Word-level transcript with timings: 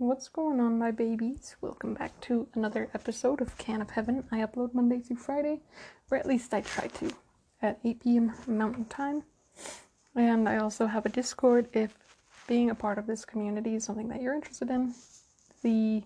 What's 0.00 0.28
going 0.28 0.60
on, 0.60 0.78
my 0.78 0.92
babies? 0.92 1.56
Welcome 1.60 1.94
back 1.94 2.20
to 2.20 2.46
another 2.54 2.88
episode 2.94 3.40
of 3.40 3.58
Can 3.58 3.82
of 3.82 3.90
Heaven. 3.90 4.22
I 4.30 4.36
upload 4.36 4.72
Monday 4.72 5.00
through 5.00 5.16
Friday, 5.16 5.60
or 6.08 6.16
at 6.16 6.24
least 6.24 6.54
I 6.54 6.60
try 6.60 6.86
to, 6.86 7.10
at 7.60 7.80
8 7.84 8.04
p.m. 8.04 8.32
Mountain 8.46 8.84
Time. 8.84 9.24
And 10.14 10.48
I 10.48 10.58
also 10.58 10.86
have 10.86 11.04
a 11.04 11.08
Discord 11.08 11.66
if 11.72 11.96
being 12.46 12.70
a 12.70 12.76
part 12.76 12.98
of 12.98 13.08
this 13.08 13.24
community 13.24 13.74
is 13.74 13.82
something 13.82 14.06
that 14.10 14.22
you're 14.22 14.36
interested 14.36 14.70
in. 14.70 14.94
The 15.64 16.04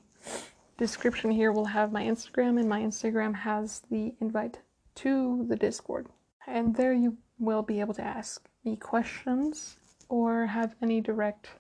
description 0.79 1.31
here 1.31 1.53
will 1.53 1.67
have 1.67 1.93
my 1.93 2.05
Instagram, 2.05 2.59
and 2.59 2.71
my 2.71 2.81
Instagram 2.81 3.35
has 3.35 3.83
the 3.91 4.15
invite 4.23 4.61
to 4.95 5.45
the 5.51 5.57
Discord. 5.57 6.07
And 6.47 6.77
there 6.77 6.95
you 6.95 7.19
will 7.39 7.63
be 7.63 7.81
able 7.81 7.93
to 7.93 8.03
ask 8.03 8.49
me 8.65 8.75
questions 8.75 9.77
or 10.09 10.47
have 10.47 10.77
any 10.81 11.03
direct 11.03 11.51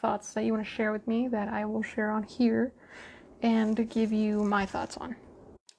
thoughts 0.00 0.32
that 0.34 0.44
you 0.44 0.52
want 0.52 0.64
to 0.64 0.70
share 0.70 0.92
with 0.92 1.06
me 1.06 1.28
that 1.28 1.48
I 1.48 1.64
will 1.64 1.82
share 1.82 2.10
on 2.10 2.22
here 2.22 2.72
and 3.42 3.88
give 3.90 4.12
you 4.12 4.44
my 4.44 4.66
thoughts 4.66 4.96
on. 4.96 5.16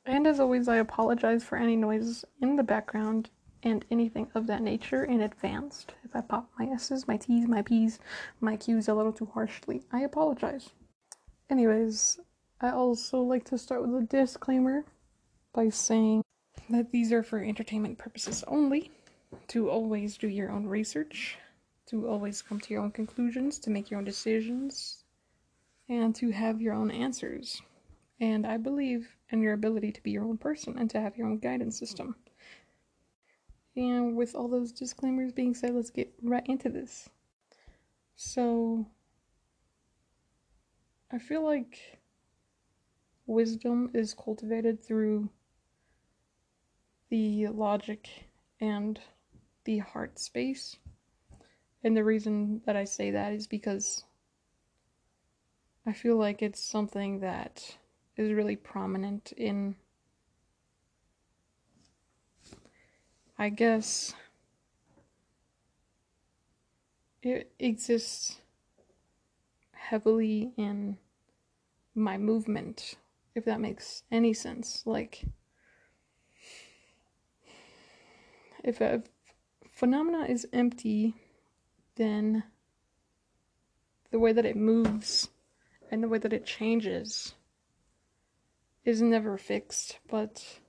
And 0.05 0.25
as 0.25 0.39
always, 0.39 0.67
I 0.67 0.77
apologize 0.77 1.43
for 1.43 1.57
any 1.57 1.75
noises 1.75 2.23
in 2.41 2.55
the 2.55 2.63
background 2.63 3.29
and 3.63 3.83
anything 3.91 4.29
of 4.35 4.47
that 4.47 4.61
nature 4.61 5.03
in 5.03 5.21
advance. 5.21 5.85
If 6.03 6.15
I 6.15 6.21
pop 6.21 6.49
my 6.57 6.67
S's, 6.67 7.07
my 7.07 7.17
T's, 7.17 7.47
my 7.47 7.61
P's, 7.61 7.99
my 8.39 8.55
Q's 8.55 8.87
a 8.87 8.93
little 8.93 9.11
too 9.11 9.29
harshly, 9.33 9.83
I 9.91 10.01
apologize. 10.01 10.69
Anyways, 11.49 12.19
I 12.61 12.69
also 12.69 13.19
like 13.21 13.45
to 13.45 13.57
start 13.57 13.81
with 13.81 14.01
a 14.01 14.05
disclaimer 14.05 14.85
by 15.53 15.69
saying 15.69 16.23
that 16.69 16.91
these 16.91 17.11
are 17.11 17.23
for 17.23 17.39
entertainment 17.39 17.97
purposes 17.97 18.43
only, 18.47 18.91
to 19.49 19.69
always 19.69 20.17
do 20.17 20.27
your 20.27 20.51
own 20.51 20.65
research, 20.67 21.37
to 21.87 22.07
always 22.07 22.41
come 22.41 22.59
to 22.59 22.73
your 22.73 22.83
own 22.83 22.91
conclusions, 22.91 23.59
to 23.59 23.69
make 23.69 23.89
your 23.89 23.99
own 23.99 24.05
decisions, 24.05 25.03
and 25.89 26.15
to 26.15 26.31
have 26.31 26.61
your 26.61 26.73
own 26.73 26.91
answers. 26.91 27.61
And 28.19 28.45
I 28.45 28.57
believe 28.57 29.15
in 29.29 29.41
your 29.41 29.53
ability 29.53 29.91
to 29.91 30.03
be 30.03 30.11
your 30.11 30.23
own 30.23 30.37
person 30.37 30.77
and 30.77 30.89
to 30.89 30.99
have 30.99 31.17
your 31.17 31.27
own 31.27 31.37
guidance 31.37 31.77
system. 31.77 32.15
And 33.75 34.15
with 34.15 34.33
all 34.33 34.47
those 34.47 34.71
disclaimers 34.71 35.31
being 35.31 35.53
said, 35.53 35.75
let's 35.75 35.91
get 35.91 36.11
right 36.23 36.45
into 36.47 36.69
this. 36.69 37.09
So, 38.15 38.87
I 41.11 41.19
feel 41.19 41.45
like 41.45 41.99
wisdom 43.27 43.91
is 43.93 44.15
cultivated 44.15 44.83
through 44.83 45.29
the 47.09 47.47
logic 47.47 48.09
and 48.59 48.99
the 49.65 49.77
heart 49.77 50.17
space. 50.17 50.75
And 51.83 51.95
the 51.95 52.03
reason 52.03 52.61
that 52.65 52.75
I 52.75 52.83
say 52.83 53.11
that 53.11 53.33
is 53.33 53.47
because 53.47 54.03
I 55.85 55.93
feel 55.93 56.17
like 56.17 56.41
it's 56.41 56.59
something 56.59 57.19
that 57.21 57.77
is 58.17 58.33
really 58.33 58.55
prominent 58.55 59.31
in, 59.37 59.75
I 63.37 63.49
guess, 63.49 64.13
it 67.21 67.51
exists 67.59 68.41
heavily 69.71 70.51
in 70.57 70.97
my 71.95 72.17
movement, 72.17 72.95
if 73.33 73.45
that 73.45 73.61
makes 73.61 74.03
any 74.11 74.33
sense. 74.33 74.83
Like, 74.85 75.23
if 78.63 78.81
a 78.81 79.03
phenomena 79.71 80.25
is 80.25 80.47
empty, 80.51 81.15
then 81.97 82.43
the 84.11 84.19
way 84.19 84.31
that 84.31 84.45
it 84.45 84.55
moves 84.55 85.29
and 85.91 86.01
the 86.01 86.07
way 86.07 86.17
that 86.17 86.33
it 86.33 86.45
changes 86.45 87.33
is 88.85 89.01
never 89.01 89.37
fixed, 89.37 89.99
but 90.07 90.59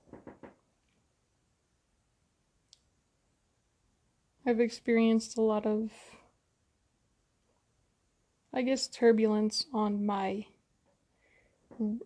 I've 4.45 4.59
experienced 4.59 5.37
a 5.37 5.41
lot 5.41 5.65
of, 5.65 5.91
I 8.53 8.61
guess, 8.61 8.87
turbulence 8.87 9.65
on 9.73 10.05
my 10.05 10.47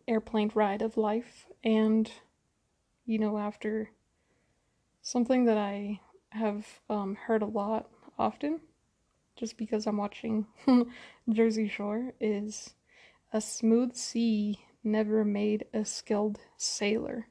airplane 0.08 0.52
ride 0.54 0.82
of 0.82 0.98
life, 0.98 1.48
and, 1.64 2.12
you 3.06 3.18
know, 3.18 3.38
after 3.38 3.90
something 5.02 5.46
that 5.46 5.58
I 5.58 6.00
have 6.30 6.68
um, 6.90 7.16
heard 7.16 7.42
a 7.42 7.48
lot 7.48 7.90
often, 8.20 8.60
just 9.36 9.58
because 9.58 9.88
I'm 9.88 9.98
watching 9.98 10.48
Jersey 11.30 11.68
Shore, 11.68 12.14
is 12.20 12.74
a 13.32 13.42
smooth 13.42 13.96
sea 13.96 14.60
never 14.84 15.24
made 15.24 15.66
a 15.74 15.86
skilled 15.86 16.40
sailor. 16.58 17.28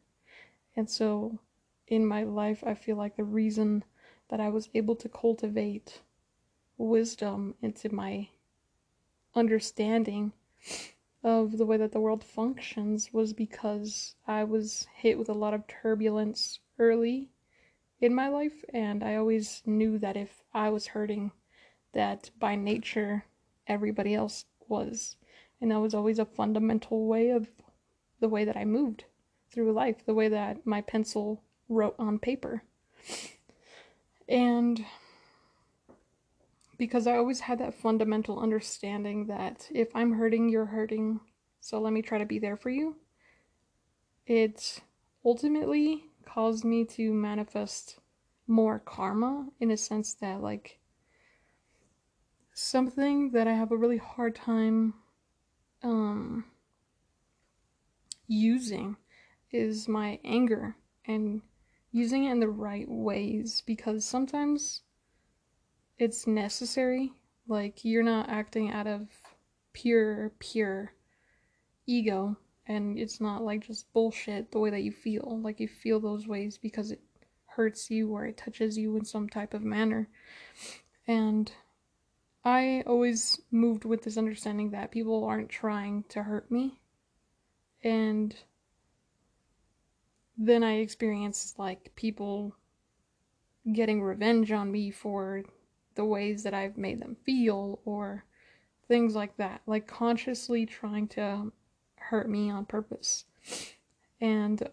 And 0.74 0.88
so 0.88 1.38
in 1.86 2.06
my 2.06 2.22
life, 2.22 2.64
I 2.66 2.74
feel 2.74 2.96
like 2.96 3.16
the 3.16 3.24
reason 3.24 3.84
that 4.30 4.40
I 4.40 4.48
was 4.48 4.70
able 4.74 4.96
to 4.96 5.08
cultivate 5.08 6.00
wisdom 6.78 7.54
into 7.60 7.94
my 7.94 8.28
understanding 9.34 10.32
of 11.22 11.58
the 11.58 11.66
way 11.66 11.76
that 11.76 11.92
the 11.92 12.00
world 12.00 12.24
functions 12.24 13.12
was 13.12 13.32
because 13.32 14.16
I 14.26 14.44
was 14.44 14.86
hit 14.94 15.18
with 15.18 15.28
a 15.28 15.34
lot 15.34 15.54
of 15.54 15.66
turbulence 15.66 16.60
early 16.78 17.30
in 18.00 18.14
my 18.14 18.28
life, 18.28 18.64
and 18.74 19.04
I 19.04 19.14
always 19.14 19.62
knew 19.64 19.98
that 19.98 20.16
if 20.16 20.42
I 20.52 20.70
was 20.70 20.88
hurting, 20.88 21.30
that 21.92 22.30
by 22.38 22.54
nature 22.54 23.24
everybody 23.66 24.14
else 24.14 24.44
was. 24.68 25.16
And 25.60 25.70
that 25.70 25.80
was 25.80 25.94
always 25.94 26.18
a 26.18 26.24
fundamental 26.24 27.06
way 27.06 27.30
of 27.30 27.48
the 28.20 28.28
way 28.28 28.44
that 28.44 28.56
I 28.56 28.64
moved 28.64 29.04
through 29.52 29.72
life, 29.72 30.04
the 30.04 30.14
way 30.14 30.28
that 30.28 30.66
my 30.66 30.80
pencil 30.80 31.42
wrote 31.68 31.94
on 31.98 32.18
paper. 32.18 32.62
And 34.28 34.84
because 36.78 37.06
I 37.06 37.16
always 37.16 37.40
had 37.40 37.58
that 37.58 37.74
fundamental 37.74 38.40
understanding 38.40 39.26
that 39.26 39.68
if 39.70 39.94
I'm 39.94 40.14
hurting, 40.14 40.48
you're 40.48 40.66
hurting, 40.66 41.20
so 41.60 41.80
let 41.80 41.92
me 41.92 42.02
try 42.02 42.18
to 42.18 42.24
be 42.24 42.38
there 42.38 42.56
for 42.56 42.70
you. 42.70 42.96
It 44.26 44.80
ultimately 45.24 46.04
caused 46.24 46.64
me 46.64 46.84
to 46.86 47.12
manifest 47.12 48.00
more 48.46 48.80
karma 48.80 49.48
in 49.60 49.70
a 49.70 49.76
sense 49.76 50.14
that, 50.14 50.40
like, 50.40 50.80
something 52.54 53.30
that 53.30 53.46
I 53.46 53.52
have 53.52 53.72
a 53.72 53.76
really 53.76 53.98
hard 53.98 54.34
time 54.34 54.94
um, 55.82 56.44
using 58.26 58.96
is 59.50 59.88
my 59.88 60.18
anger 60.24 60.76
and 61.06 61.42
using 61.90 62.24
it 62.24 62.32
in 62.32 62.40
the 62.40 62.48
right 62.48 62.88
ways 62.88 63.62
because 63.66 64.04
sometimes 64.04 64.82
it's 65.98 66.26
necessary. 66.26 67.12
Like, 67.48 67.84
you're 67.84 68.02
not 68.02 68.28
acting 68.28 68.70
out 68.70 68.86
of 68.86 69.08
pure, 69.72 70.32
pure 70.38 70.92
ego, 71.86 72.36
and 72.66 72.98
it's 72.98 73.20
not 73.20 73.42
like 73.42 73.66
just 73.66 73.92
bullshit 73.92 74.50
the 74.52 74.58
way 74.58 74.70
that 74.70 74.82
you 74.82 74.92
feel. 74.92 75.40
Like, 75.42 75.60
you 75.60 75.68
feel 75.68 76.00
those 76.00 76.26
ways 76.26 76.58
because 76.58 76.90
it 76.90 77.00
hurts 77.46 77.90
you 77.90 78.10
or 78.10 78.24
it 78.24 78.36
touches 78.36 78.78
you 78.78 78.96
in 78.96 79.04
some 79.04 79.28
type 79.28 79.52
of 79.52 79.62
manner. 79.62 80.08
And 81.06 81.52
I 82.44 82.82
always 82.86 83.40
moved 83.50 83.84
with 83.84 84.02
this 84.02 84.18
understanding 84.18 84.70
that 84.70 84.90
people 84.90 85.24
aren't 85.24 85.48
trying 85.48 86.04
to 86.08 86.24
hurt 86.24 86.50
me. 86.50 86.80
And 87.84 88.34
then 90.36 90.64
I 90.64 90.78
experienced 90.78 91.58
like 91.58 91.92
people 91.94 92.56
getting 93.72 94.02
revenge 94.02 94.50
on 94.50 94.72
me 94.72 94.90
for 94.90 95.44
the 95.94 96.04
ways 96.04 96.42
that 96.42 96.54
I've 96.54 96.76
made 96.76 97.00
them 97.00 97.16
feel 97.24 97.80
or 97.84 98.24
things 98.88 99.14
like 99.14 99.36
that. 99.36 99.62
Like 99.66 99.86
consciously 99.86 100.66
trying 100.66 101.08
to 101.08 101.52
hurt 101.96 102.28
me 102.28 102.50
on 102.50 102.66
purpose. 102.66 103.24
And 104.20 104.68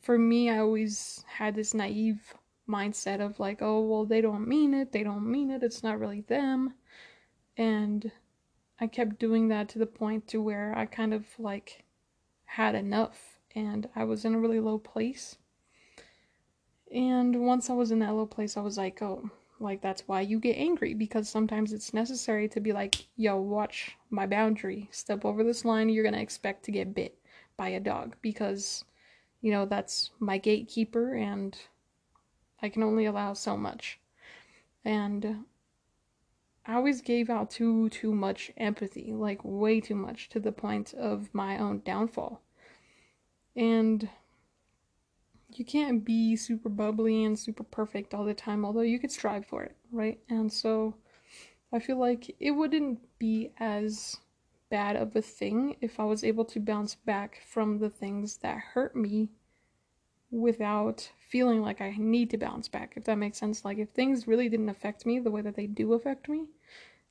for 0.00 0.18
me, 0.18 0.50
I 0.50 0.58
always 0.58 1.24
had 1.26 1.54
this 1.54 1.74
naive 1.74 2.34
mindset 2.68 3.20
of 3.20 3.38
like, 3.38 3.60
oh, 3.60 3.80
well, 3.80 4.04
they 4.04 4.20
don't 4.20 4.48
mean 4.48 4.74
it, 4.74 4.92
they 4.92 5.02
don't 5.02 5.30
mean 5.30 5.50
it, 5.50 5.62
it's 5.62 5.82
not 5.82 5.98
really 5.98 6.22
them. 6.22 6.74
And 7.56 8.10
I 8.80 8.86
kept 8.86 9.18
doing 9.18 9.48
that 9.48 9.68
to 9.70 9.78
the 9.78 9.86
point 9.86 10.26
to 10.28 10.42
where 10.42 10.76
I 10.76 10.86
kind 10.86 11.14
of 11.14 11.26
like 11.38 11.84
had 12.44 12.74
enough 12.74 13.38
and 13.54 13.88
I 13.94 14.04
was 14.04 14.24
in 14.24 14.34
a 14.34 14.40
really 14.40 14.60
low 14.60 14.78
place. 14.78 15.36
And 16.92 17.46
once 17.46 17.70
I 17.70 17.74
was 17.74 17.90
in 17.90 18.00
that 18.00 18.14
low 18.14 18.26
place, 18.26 18.56
I 18.56 18.60
was 18.60 18.78
like, 18.78 19.00
oh, 19.02 19.30
like 19.60 19.80
that's 19.80 20.06
why 20.06 20.20
you 20.20 20.40
get 20.40 20.56
angry 20.56 20.94
because 20.94 21.28
sometimes 21.28 21.72
it's 21.72 21.94
necessary 21.94 22.48
to 22.48 22.60
be 22.60 22.72
like, 22.72 23.06
yo, 23.16 23.36
watch 23.36 23.96
my 24.10 24.26
boundary. 24.26 24.88
Step 24.90 25.24
over 25.24 25.44
this 25.44 25.64
line, 25.64 25.88
you're 25.88 26.02
going 26.02 26.14
to 26.14 26.20
expect 26.20 26.64
to 26.64 26.72
get 26.72 26.94
bit 26.94 27.18
by 27.56 27.68
a 27.68 27.80
dog 27.80 28.16
because 28.20 28.84
you 29.44 29.50
know, 29.50 29.66
that's 29.66 30.10
my 30.20 30.38
gatekeeper 30.38 31.16
and 31.16 31.54
I 32.64 32.70
can 32.70 32.82
only 32.82 33.04
allow 33.04 33.34
so 33.34 33.58
much. 33.58 34.00
And 34.86 35.44
I 36.64 36.74
always 36.76 37.02
gave 37.02 37.28
out 37.28 37.50
too 37.50 37.90
too 37.90 38.14
much 38.14 38.50
empathy, 38.56 39.12
like 39.12 39.40
way 39.44 39.82
too 39.82 39.94
much 39.94 40.30
to 40.30 40.40
the 40.40 40.50
point 40.50 40.94
of 40.94 41.28
my 41.34 41.58
own 41.58 41.82
downfall. 41.84 42.40
And 43.54 44.08
you 45.52 45.64
can't 45.66 46.06
be 46.06 46.36
super 46.36 46.70
bubbly 46.70 47.22
and 47.24 47.38
super 47.38 47.64
perfect 47.64 48.14
all 48.14 48.24
the 48.24 48.32
time, 48.32 48.64
although 48.64 48.80
you 48.80 48.98
could 48.98 49.12
strive 49.12 49.44
for 49.44 49.62
it, 49.62 49.76
right? 49.92 50.18
And 50.30 50.50
so 50.50 50.94
I 51.70 51.80
feel 51.80 51.98
like 51.98 52.34
it 52.40 52.52
wouldn't 52.52 52.98
be 53.18 53.52
as 53.58 54.16
bad 54.70 54.96
of 54.96 55.14
a 55.14 55.20
thing 55.20 55.76
if 55.82 56.00
I 56.00 56.04
was 56.04 56.24
able 56.24 56.46
to 56.46 56.60
bounce 56.60 56.94
back 56.94 57.42
from 57.46 57.78
the 57.78 57.90
things 57.90 58.38
that 58.38 58.56
hurt 58.72 58.96
me 58.96 59.28
without 60.34 61.10
feeling 61.16 61.62
like 61.62 61.80
I 61.80 61.94
need 61.96 62.30
to 62.30 62.38
bounce 62.38 62.68
back, 62.68 62.94
if 62.96 63.04
that 63.04 63.18
makes 63.18 63.38
sense. 63.38 63.64
Like, 63.64 63.78
if 63.78 63.90
things 63.90 64.26
really 64.26 64.48
didn't 64.48 64.68
affect 64.68 65.06
me 65.06 65.18
the 65.18 65.30
way 65.30 65.40
that 65.42 65.54
they 65.54 65.66
do 65.66 65.92
affect 65.92 66.28
me, 66.28 66.46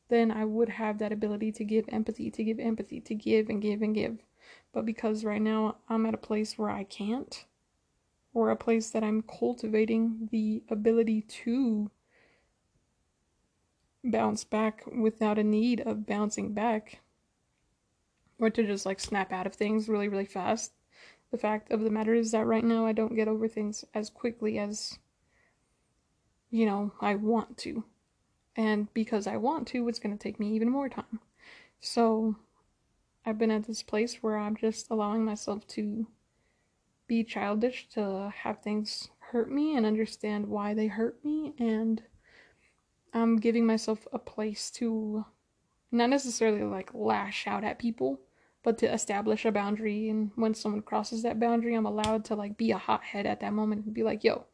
then 0.10 0.30
I 0.30 0.46
would 0.46 0.70
have 0.70 1.00
that 1.00 1.14
ability 1.14 1.52
to 1.54 1.64
give 1.64 1.86
empathy, 1.88 2.30
to 2.31 2.44
give 2.44 2.60
empathy, 2.60 3.00
to 3.02 3.16
give 3.16 3.50
and 3.50 3.62
give 3.62 3.81
and 3.81 3.96
give. 3.96 4.20
But 4.74 4.86
because 4.86 5.24
right 5.24 5.42
now 5.42 5.78
I'm 5.88 6.06
at 6.06 6.14
a 6.14 6.18
place 6.18 6.58
where 6.58 6.70
I 6.70 6.84
can't, 6.84 7.46
or 8.34 8.50
a 8.50 8.56
place 8.56 8.90
that 8.90 9.04
I'm 9.04 9.22
cultivating 9.22 10.28
the 10.31 10.64
ability 10.70 11.22
to 11.22 11.92
bounce 14.04 14.44
back 14.44 14.84
without 14.86 15.40
a 15.40 15.44
need 15.44 15.80
of 15.81 16.06
bouncing 16.06 16.54
back, 16.54 17.00
or 18.38 18.50
to 18.50 18.64
just 18.64 18.86
like 18.86 19.00
snap 19.00 19.31
out 19.31 19.48
of 19.48 19.56
things 19.56 19.88
really, 19.88 20.10
really 20.10 20.25
fast. 20.25 20.74
The 21.33 21.39
fact 21.39 21.71
of 21.71 21.81
the 21.81 21.89
matter 21.89 22.13
is 22.13 22.30
that 22.33 22.45
right 22.45 22.63
now 22.63 22.85
I 22.85 22.91
don't 22.91 23.15
get 23.15 23.27
over 23.27 23.47
things 23.47 23.83
as 23.95 24.12
quickly 24.12 24.59
as, 24.59 25.00
you 26.51 26.68
know, 26.68 26.94
I 27.01 27.15
want 27.15 27.57
to. 27.57 27.85
And 28.56 28.94
because 28.94 29.25
I 29.25 29.38
want 29.38 29.68
to, 29.69 29.88
it's 29.89 29.97
going 29.97 30.15
to 30.15 30.24
take 30.24 30.39
me 30.39 30.53
even 30.53 30.69
more 30.69 30.89
time. 30.89 31.19
So 31.80 32.35
I've 33.25 33.39
been 33.39 33.50
at 33.50 33.65
this 33.65 33.81
place 33.81 34.21
where 34.21 34.38
I'm 34.38 34.56
just 34.56 34.91
allowing 34.91 35.25
myself 35.25 35.65
to 35.69 36.06
be 37.07 37.24
childish, 37.24 37.89
to 37.95 38.31
have 38.44 38.62
things 38.62 39.09
hurt 39.18 39.50
me 39.50 39.75
and 39.75 39.88
understand 39.88 40.45
why 40.45 40.75
they 40.75 40.86
hurt 40.86 41.25
me. 41.25 41.56
And 41.57 42.03
I'm 43.12 43.38
giving 43.38 43.65
myself 43.65 44.07
a 44.13 44.19
place 44.19 44.69
to 44.75 45.25
not 45.91 46.12
necessarily 46.12 46.62
like 46.62 46.91
lash 46.94 47.47
out 47.47 47.63
at 47.63 47.79
people, 47.79 48.19
but 48.63 48.77
to 48.77 48.92
establish 48.92 49.45
a 49.45 49.51
boundary. 49.51 50.10
And 50.10 50.31
when 50.36 50.54
someone 50.54 50.81
crosses 50.81 51.21
that 51.24 51.39
boundary, 51.39 51.75
I'm 51.75 51.86
allowed 51.86 52.25
to 52.25 52.36
like 52.36 52.57
be 52.57 52.71
a 52.71 52.77
hothead 52.77 53.25
at 53.25 53.42
that 53.42 53.54
moment 53.54 53.86
and 53.86 53.94
be 53.94 54.04
like, 54.04 54.24
yo, 54.24 54.45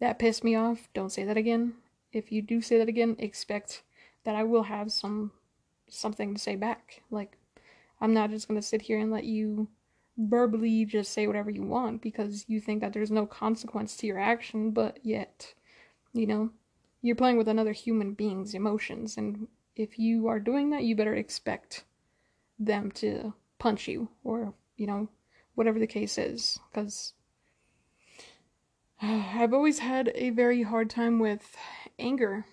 that 0.00 0.18
pissed 0.18 0.42
me 0.42 0.56
off. 0.56 0.88
Don't 0.94 1.12
say 1.12 1.24
that 1.24 1.36
again. 1.36 1.74
If 2.12 2.32
you 2.32 2.42
do 2.42 2.60
say 2.60 2.78
that 2.78 2.88
again, 2.88 3.16
expect 3.18 3.82
that 4.24 4.34
I 4.34 4.42
will 4.42 4.64
have 4.64 4.90
some 4.90 5.32
something 5.88 6.34
to 6.34 6.40
say 6.40 6.56
back. 6.56 7.02
Like, 7.10 7.36
I'm 8.00 8.14
not 8.14 8.30
just 8.30 8.48
gonna 8.48 8.62
sit 8.62 8.82
here 8.82 8.98
and 8.98 9.10
let 9.10 9.24
you 9.24 9.68
verbally 10.16 10.84
just 10.84 11.12
say 11.12 11.26
whatever 11.26 11.50
you 11.50 11.62
want 11.62 12.00
because 12.00 12.44
you 12.48 12.60
think 12.60 12.80
that 12.80 12.92
there's 12.92 13.10
no 13.10 13.26
consequence 13.26 13.96
to 13.96 14.06
your 14.06 14.18
action, 14.18 14.70
but 14.70 14.98
yet, 15.02 15.54
you 16.12 16.26
know, 16.26 16.50
you're 17.02 17.16
playing 17.16 17.36
with 17.36 17.48
another 17.48 17.72
human 17.72 18.14
being's 18.14 18.54
emotions. 18.54 19.16
And 19.16 19.48
if 19.76 19.98
you 19.98 20.28
are 20.28 20.38
doing 20.40 20.70
that, 20.70 20.84
you 20.84 20.96
better 20.96 21.14
expect 21.14 21.84
them 22.58 22.90
to 22.92 23.34
punch 23.58 23.88
you 23.88 24.08
or, 24.22 24.54
you 24.76 24.86
know, 24.86 25.08
whatever 25.54 25.78
the 25.78 25.86
case 25.86 26.18
is. 26.18 26.58
Because 26.70 27.14
I've 29.02 29.52
always 29.52 29.78
had 29.78 30.12
a 30.14 30.30
very 30.30 30.62
hard 30.62 30.90
time 30.90 31.18
with 31.18 31.56
anger. 31.98 32.46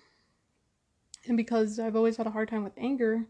And 1.26 1.36
because 1.36 1.78
I've 1.78 1.96
always 1.96 2.16
had 2.16 2.26
a 2.26 2.30
hard 2.30 2.48
time 2.48 2.64
with 2.64 2.72
anger, 2.76 3.26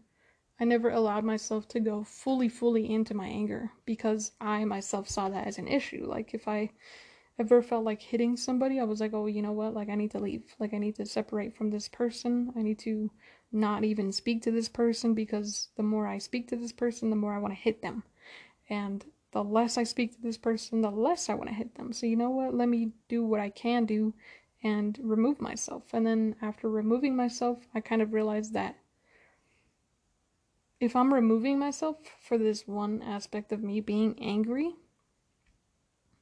I 0.59 0.65
never 0.65 0.89
allowed 0.89 1.23
myself 1.23 1.67
to 1.69 1.79
go 1.79 2.03
fully, 2.03 2.49
fully 2.49 2.91
into 2.91 3.13
my 3.13 3.27
anger 3.27 3.71
because 3.85 4.31
I 4.39 4.65
myself 4.65 5.09
saw 5.09 5.29
that 5.29 5.47
as 5.47 5.57
an 5.57 5.67
issue. 5.67 6.05
Like, 6.07 6.33
if 6.33 6.47
I 6.47 6.71
ever 7.39 7.61
felt 7.61 7.83
like 7.83 8.01
hitting 8.01 8.37
somebody, 8.37 8.79
I 8.79 8.83
was 8.83 9.01
like, 9.01 9.13
oh, 9.13 9.25
you 9.25 9.41
know 9.41 9.51
what? 9.51 9.73
Like, 9.73 9.89
I 9.89 9.95
need 9.95 10.11
to 10.11 10.19
leave. 10.19 10.43
Like, 10.59 10.73
I 10.73 10.77
need 10.77 10.95
to 10.95 11.05
separate 11.05 11.55
from 11.55 11.69
this 11.69 11.87
person. 11.87 12.53
I 12.55 12.61
need 12.61 12.79
to 12.79 13.11
not 13.53 13.83
even 13.83 14.11
speak 14.11 14.41
to 14.43 14.51
this 14.51 14.69
person 14.69 15.13
because 15.13 15.69
the 15.77 15.83
more 15.83 16.07
I 16.07 16.17
speak 16.17 16.47
to 16.49 16.55
this 16.55 16.71
person, 16.71 17.09
the 17.09 17.15
more 17.15 17.33
I 17.33 17.39
want 17.39 17.53
to 17.53 17.59
hit 17.59 17.81
them. 17.81 18.03
And 18.69 19.05
the 19.31 19.43
less 19.43 19.77
I 19.77 19.83
speak 19.83 20.15
to 20.15 20.21
this 20.21 20.37
person, 20.37 20.81
the 20.81 20.91
less 20.91 21.29
I 21.29 21.35
want 21.35 21.49
to 21.49 21.55
hit 21.55 21.75
them. 21.75 21.93
So, 21.93 22.05
you 22.05 22.15
know 22.15 22.29
what? 22.29 22.53
Let 22.53 22.69
me 22.69 22.91
do 23.07 23.23
what 23.23 23.39
I 23.39 23.49
can 23.49 23.85
do 23.85 24.13
and 24.63 24.97
remove 25.01 25.41
myself. 25.41 25.83
And 25.93 26.05
then 26.05 26.35
after 26.41 26.69
removing 26.69 27.15
myself, 27.15 27.67
I 27.75 27.81
kind 27.81 28.01
of 28.01 28.13
realized 28.13 28.53
that 28.53 28.77
if 30.79 30.95
I'm 30.95 31.13
removing 31.13 31.59
myself 31.59 31.97
for 32.21 32.37
this 32.37 32.67
one 32.67 33.01
aspect 33.01 33.51
of 33.51 33.63
me 33.63 33.81
being 33.81 34.17
angry, 34.21 34.73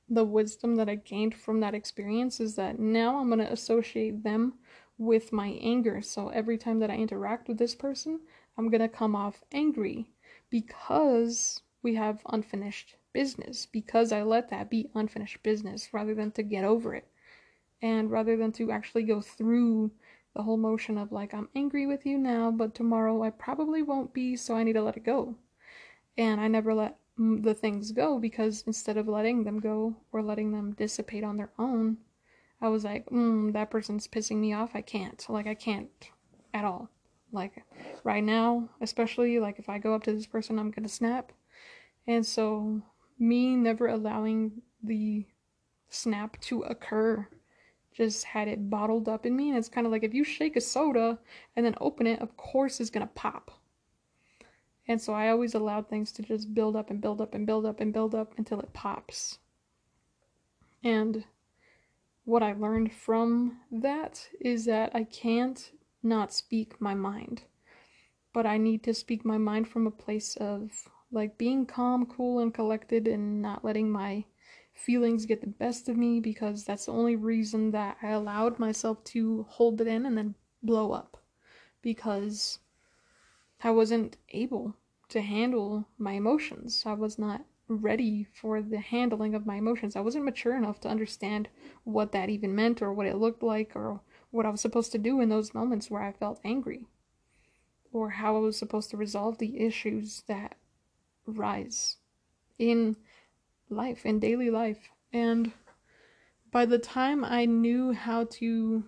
the 0.10 0.24
wisdom 0.26 0.76
that 0.76 0.90
I 0.90 0.96
gained 0.96 1.36
from 1.36 1.62
that 1.62 1.74
experience 1.74 2.40
is 2.40 2.56
that 2.56 2.80
now 2.80 3.18
I'm 3.18 3.30
going 3.30 3.40
to 3.40 3.52
associate 3.52 4.24
them 4.24 4.56
with 5.02 5.34
my 5.34 5.58
anger. 5.62 6.00
So 6.00 6.30
every 6.30 6.60
time 6.60 6.78
that 6.80 6.92
I 6.92 6.96
interact 6.96 7.48
with 7.48 7.58
this 7.58 7.74
person, 7.74 8.20
I'm 8.56 8.70
to 8.70 8.88
come 8.88 9.16
off 9.16 9.44
angry 9.52 10.06
because 10.52 11.62
we 11.82 11.96
have 11.96 12.22
unfinished 12.30 12.96
business, 13.12 13.66
because 13.66 14.12
I 14.12 14.22
let 14.22 14.50
that 14.50 14.70
be 14.70 14.92
unfinished 14.94 15.42
business 15.42 15.90
rather 15.92 16.14
than 16.14 16.32
to 16.34 16.44
get 16.44 16.64
over 16.64 16.94
it. 16.94 17.08
And 17.82 18.12
rather 18.12 18.38
than 18.38 18.52
to 18.54 18.72
actually 18.72 19.04
go 19.04 19.22
through 19.22 19.92
the 20.36 20.44
whole 20.44 20.58
motion 20.58 21.00
of 21.00 21.12
like, 21.12 21.34
I'm 21.34 21.50
angry 21.56 21.88
with 21.88 22.06
you 22.06 22.20
now, 22.20 22.52
but 22.52 22.76
tomorrow 22.76 23.24
I 23.24 23.32
probably 23.32 23.82
won't 23.82 24.14
be, 24.14 24.36
so 24.36 24.56
I 24.56 24.64
need 24.64 24.74
to 24.74 24.84
let 24.84 24.98
it 24.98 25.04
go. 25.04 25.36
And 26.16 26.40
I 26.40 26.48
never 26.48 26.76
let 26.76 26.98
the 27.18 27.56
things 27.56 27.92
go 27.92 28.20
because 28.20 28.64
instead 28.68 28.98
of 28.98 29.08
letting 29.08 29.46
them 29.46 29.60
go 29.60 29.96
or 30.12 30.22
letting 30.22 30.52
them 30.52 30.74
dissipate 30.74 31.24
on 31.24 31.38
their 31.38 31.50
own, 31.58 31.98
I 32.62 32.70
was 32.70 32.84
like, 32.84 33.10
mm, 33.10 33.54
that 33.54 33.72
person's 33.72 34.08
pissing 34.08 34.38
me 34.38 34.54
off. 34.54 34.72
I 34.74 34.82
can't. 34.82 35.26
Like, 35.28 35.48
I 35.48 35.56
can't 35.56 35.90
at 36.54 36.64
all. 36.64 36.90
Like, 37.32 37.64
right 38.04 38.24
now, 38.24 38.70
especially, 38.82 39.40
like, 39.40 39.58
if 39.58 39.70
I 39.70 39.80
go 39.80 39.96
up 39.96 40.04
to 40.04 40.14
this 40.14 40.28
person, 40.28 40.60
I'm 40.60 40.72
gonna 40.72 40.90
snap. 40.90 41.32
And 42.08 42.26
so, 42.26 42.82
me 43.18 43.56
never 43.56 43.88
allowing 43.88 44.62
the 44.84 45.26
snap 45.90 46.40
to 46.42 46.62
occur 46.64 47.28
just 47.94 48.24
had 48.24 48.48
it 48.48 48.70
bottled 48.70 49.10
up 49.10 49.26
in 49.26 49.36
me. 49.36 49.50
And 49.50 49.58
it's 49.58 49.70
kind 49.70 49.86
of 49.86 49.92
like 49.92 50.04
if 50.04 50.14
you 50.14 50.24
shake 50.24 50.56
a 50.56 50.62
soda 50.62 51.20
and 51.56 51.66
then 51.66 51.76
open 51.82 52.08
it, 52.08 52.22
of 52.22 52.38
course, 52.38 52.80
it's 52.80 52.90
gonna 52.90 53.08
pop. 53.08 53.52
And 54.88 55.00
so 55.00 55.14
I 55.14 55.30
always 55.30 55.54
allowed 55.54 55.90
things 55.90 56.12
to 56.14 56.24
just 56.24 56.54
build 56.54 56.76
up 56.76 56.90
and 56.90 57.02
build 57.02 57.22
up 57.22 57.34
and 57.34 57.46
build 57.46 57.66
up 57.66 57.80
and 57.80 57.94
build 57.94 58.16
up 58.16 58.34
until 58.38 58.60
it 58.60 58.74
pops. 58.74 59.40
And 60.84 61.24
what 62.26 62.44
I 62.44 62.54
learned 62.54 62.94
from 62.94 63.58
that 63.72 64.28
is 64.40 64.66
that 64.66 64.92
I 64.96 65.04
can't 65.04 65.72
not 66.04 66.34
speak 66.34 66.80
my 66.80 66.94
mind. 66.94 67.44
But 68.34 68.46
I 68.46 68.58
need 68.58 68.84
to 68.84 68.94
speak 68.94 69.26
my 69.26 69.38
mind 69.38 69.68
from 69.68 69.88
a 69.88 69.92
place 69.92 70.36
of 70.38 70.90
like 71.12 71.38
being 71.38 71.66
calm, 71.66 72.06
cool, 72.06 72.40
and 72.40 72.54
collected 72.54 73.08
and 73.08 73.42
not 73.42 73.66
letting 73.66 73.90
my 73.90 74.26
feelings 74.74 75.26
get 75.26 75.42
the 75.42 75.48
best 75.48 75.90
of 75.90 75.98
me 75.98 76.20
because 76.20 76.64
that's 76.64 76.86
the 76.86 76.94
only 76.94 77.16
reason 77.16 77.72
that 77.72 77.98
I 78.02 78.10
allowed 78.10 78.58
myself 78.58 79.04
to 79.06 79.46
hold 79.50 79.82
it 79.82 79.88
in 79.88 80.06
and 80.06 80.18
then 80.18 80.36
blow 80.64 80.92
up. 80.92 81.18
Because 81.82 82.60
I 83.64 83.72
wasn't 83.72 84.18
able 84.30 84.76
to 85.10 85.22
handle 85.22 85.88
my 85.98 86.14
emotions. 86.14 86.84
I 86.86 86.94
was 86.94 87.20
not 87.20 87.42
ready 87.78 88.28
for 88.34 88.62
the 88.62 88.80
handling 88.80 89.36
of 89.36 89.46
my 89.46 89.56
emotions. 89.56 89.96
I 89.96 90.02
wasn't 90.02 90.26
mature 90.26 90.56
enough 90.56 90.80
to 90.82 90.90
understand 90.90 91.50
what 91.84 92.12
that 92.12 92.30
even 92.30 92.56
meant 92.56 92.82
or 92.82 92.94
what 92.94 93.08
it 93.08 93.18
looked 93.18 93.44
like 93.44 93.76
or 93.76 94.02
what 94.32 94.46
I 94.46 94.50
was 94.50 94.62
supposed 94.62 94.92
to 94.94 94.98
do 94.98 95.22
in 95.22 95.30
those 95.30 95.54
moments 95.54 95.90
where 95.90 96.02
I 96.02 96.12
felt 96.12 96.40
angry 96.44 96.88
or 97.92 98.12
how 98.12 98.36
I 98.36 98.40
was 98.40 98.58
supposed 98.58 98.90
to 98.92 98.98
resolve 98.98 99.38
the 99.38 99.60
issues 99.60 100.24
that 100.28 100.56
rise 101.26 101.98
in 102.58 102.96
life, 103.70 104.06
in 104.06 104.20
daily 104.20 104.50
life. 104.50 104.90
And 105.12 105.52
by 106.52 106.66
the 106.66 106.80
time 106.80 107.24
I 107.24 107.46
knew 107.46 107.94
how 107.94 108.26
to 108.26 108.86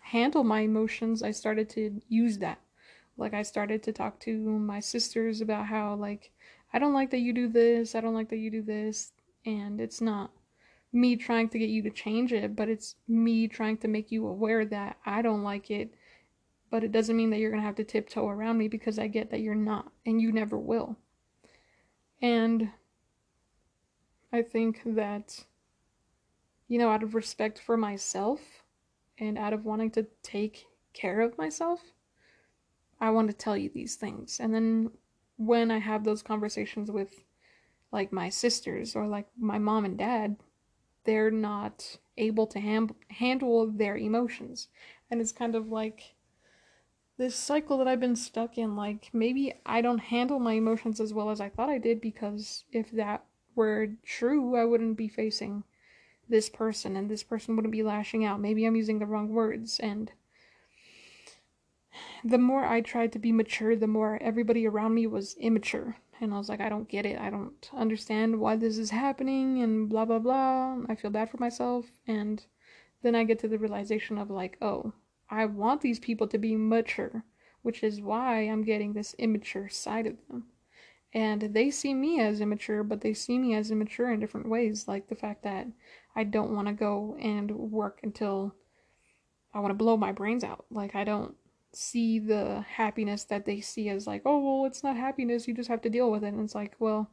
handle 0.00 0.44
my 0.44 0.60
emotions, 0.60 1.22
I 1.22 1.30
started 1.30 1.68
to 1.70 2.00
use 2.08 2.38
that 2.38 2.58
like 3.16 3.34
I 3.34 3.42
started 3.42 3.82
to 3.84 3.92
talk 3.92 4.18
to 4.20 4.36
my 4.36 4.80
sisters 4.80 5.40
about 5.40 5.66
how 5.66 5.94
like 5.94 6.31
I 6.72 6.78
don't 6.78 6.94
like 6.94 7.10
that 7.10 7.20
you 7.20 7.32
do 7.32 7.48
this, 7.48 7.94
I 7.94 8.00
don't 8.00 8.14
like 8.14 8.30
that 8.30 8.38
you 8.38 8.50
do 8.50 8.62
this, 8.62 9.12
and 9.44 9.80
it's 9.80 10.00
not 10.00 10.30
me 10.92 11.16
trying 11.16 11.48
to 11.50 11.58
get 11.58 11.70
you 11.70 11.82
to 11.82 11.90
change 11.90 12.32
it, 12.32 12.54
but 12.54 12.68
it's 12.68 12.96
me 13.08 13.48
trying 13.48 13.78
to 13.78 13.88
make 13.88 14.10
you 14.10 14.26
aware 14.26 14.64
that 14.66 14.96
I 15.04 15.22
don't 15.22 15.42
like 15.42 15.70
it, 15.70 15.94
but 16.70 16.84
it 16.84 16.92
doesn't 16.92 17.16
mean 17.16 17.30
that 17.30 17.38
you're 17.38 17.50
going 17.50 17.62
to 17.62 17.66
have 17.66 17.76
to 17.76 17.84
tiptoe 17.84 18.28
around 18.28 18.58
me 18.58 18.68
because 18.68 18.98
I 18.98 19.06
get 19.06 19.30
that 19.30 19.40
you're 19.40 19.54
not 19.54 19.90
and 20.06 20.20
you 20.20 20.32
never 20.32 20.58
will. 20.58 20.96
And 22.20 22.70
I 24.32 24.42
think 24.42 24.82
that 24.84 25.44
you 26.72 26.78
know, 26.78 26.88
out 26.88 27.02
of 27.02 27.14
respect 27.14 27.58
for 27.58 27.76
myself 27.76 28.40
and 29.18 29.36
out 29.36 29.52
of 29.52 29.66
wanting 29.66 29.90
to 29.90 30.06
take 30.22 30.64
care 30.94 31.20
of 31.20 31.36
myself, 31.36 31.82
I 32.98 33.10
want 33.10 33.28
to 33.28 33.36
tell 33.36 33.58
you 33.58 33.68
these 33.68 33.96
things. 33.96 34.40
And 34.40 34.54
then 34.54 34.90
when 35.36 35.70
I 35.70 35.78
have 35.78 36.04
those 36.04 36.22
conversations 36.22 36.90
with 36.90 37.24
like 37.90 38.12
my 38.12 38.28
sisters 38.28 38.96
or 38.96 39.06
like 39.06 39.26
my 39.38 39.58
mom 39.58 39.84
and 39.84 39.98
dad, 39.98 40.36
they're 41.04 41.30
not 41.30 41.98
able 42.16 42.46
to 42.46 42.60
ham- 42.60 42.94
handle 43.08 43.70
their 43.70 43.96
emotions. 43.96 44.68
And 45.10 45.20
it's 45.20 45.32
kind 45.32 45.54
of 45.54 45.68
like 45.68 46.14
this 47.18 47.36
cycle 47.36 47.78
that 47.78 47.88
I've 47.88 48.00
been 48.00 48.16
stuck 48.16 48.58
in. 48.58 48.76
Like, 48.76 49.10
maybe 49.12 49.54
I 49.66 49.80
don't 49.80 49.98
handle 49.98 50.38
my 50.38 50.54
emotions 50.54 51.00
as 51.00 51.12
well 51.12 51.30
as 51.30 51.40
I 51.40 51.48
thought 51.48 51.68
I 51.68 51.78
did 51.78 52.00
because 52.00 52.64
if 52.72 52.90
that 52.92 53.24
were 53.54 53.88
true, 54.04 54.56
I 54.56 54.64
wouldn't 54.64 54.96
be 54.96 55.08
facing 55.08 55.64
this 56.28 56.48
person 56.48 56.96
and 56.96 57.10
this 57.10 57.22
person 57.22 57.54
wouldn't 57.56 57.72
be 57.72 57.82
lashing 57.82 58.24
out. 58.24 58.40
Maybe 58.40 58.64
I'm 58.64 58.76
using 58.76 58.98
the 58.98 59.06
wrong 59.06 59.28
words. 59.28 59.78
And 59.78 60.10
the 62.24 62.38
more 62.38 62.64
I 62.64 62.80
tried 62.80 63.12
to 63.12 63.18
be 63.18 63.32
mature, 63.32 63.76
the 63.76 63.86
more 63.86 64.18
everybody 64.22 64.66
around 64.66 64.94
me 64.94 65.06
was 65.06 65.36
immature. 65.38 65.96
And 66.20 66.32
I 66.32 66.38
was 66.38 66.48
like, 66.48 66.60
I 66.60 66.68
don't 66.68 66.88
get 66.88 67.04
it. 67.04 67.18
I 67.18 67.30
don't 67.30 67.68
understand 67.74 68.38
why 68.38 68.56
this 68.56 68.78
is 68.78 68.90
happening 68.90 69.62
and 69.62 69.88
blah, 69.88 70.04
blah, 70.04 70.20
blah. 70.20 70.76
I 70.88 70.94
feel 70.94 71.10
bad 71.10 71.30
for 71.30 71.38
myself. 71.38 71.90
And 72.06 72.44
then 73.02 73.14
I 73.14 73.24
get 73.24 73.40
to 73.40 73.48
the 73.48 73.58
realization 73.58 74.18
of 74.18 74.30
like, 74.30 74.56
oh, 74.62 74.92
I 75.28 75.46
want 75.46 75.80
these 75.80 75.98
people 75.98 76.28
to 76.28 76.38
be 76.38 76.54
mature, 76.54 77.24
which 77.62 77.82
is 77.82 78.00
why 78.00 78.42
I'm 78.42 78.62
getting 78.62 78.92
this 78.92 79.14
immature 79.18 79.68
side 79.68 80.06
of 80.06 80.16
them. 80.28 80.44
And 81.14 81.42
they 81.42 81.70
see 81.70 81.92
me 81.92 82.20
as 82.20 82.40
immature, 82.40 82.82
but 82.82 83.00
they 83.00 83.12
see 83.14 83.38
me 83.38 83.54
as 83.54 83.70
immature 83.70 84.12
in 84.12 84.20
different 84.20 84.48
ways, 84.48 84.86
like 84.86 85.08
the 85.08 85.14
fact 85.14 85.42
that 85.42 85.66
I 86.14 86.24
don't 86.24 86.54
want 86.54 86.68
to 86.68 86.72
go 86.72 87.16
and 87.20 87.50
work 87.50 88.00
until 88.02 88.54
I 89.52 89.60
want 89.60 89.70
to 89.70 89.74
blow 89.74 89.96
my 89.96 90.12
brains 90.12 90.44
out. 90.44 90.64
Like, 90.70 90.94
I 90.94 91.04
don't 91.04 91.34
see 91.72 92.18
the 92.18 92.64
happiness 92.68 93.24
that 93.24 93.46
they 93.46 93.60
see 93.60 93.88
as 93.88 94.06
like, 94.06 94.22
oh, 94.24 94.38
well, 94.38 94.66
it's 94.66 94.82
not 94.82 94.96
happiness, 94.96 95.48
you 95.48 95.54
just 95.54 95.68
have 95.68 95.82
to 95.82 95.90
deal 95.90 96.10
with 96.10 96.24
it. 96.24 96.28
And 96.28 96.42
it's 96.44 96.54
like, 96.54 96.74
well, 96.78 97.10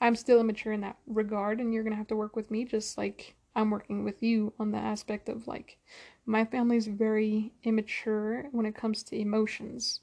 I'm 0.00 0.16
still 0.16 0.40
immature 0.40 0.72
in 0.72 0.80
that 0.82 0.98
regard, 1.06 1.60
and 1.60 1.72
you're 1.72 1.84
to 1.84 1.94
have 1.94 2.08
to 2.08 2.16
work 2.16 2.36
with 2.36 2.50
me 2.50 2.64
just 2.64 2.98
like 2.98 3.36
I'm 3.56 3.70
working 3.70 4.04
with 4.04 4.22
you 4.22 4.52
on 4.58 4.72
the 4.72 4.78
aspect 4.78 5.28
of 5.28 5.46
like, 5.46 5.78
my 6.26 6.44
family 6.44 6.76
is 6.76 6.86
very 6.86 7.52
immature 7.62 8.46
when 8.50 8.66
it 8.66 8.74
comes 8.74 9.02
to 9.04 9.18
emotions. 9.18 10.00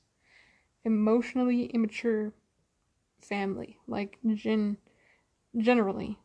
Emotionally 0.85 1.65
immature 1.65 2.33
family, 3.19 3.77
like 3.87 4.17
gen 4.33 4.77
generally. 5.57 6.17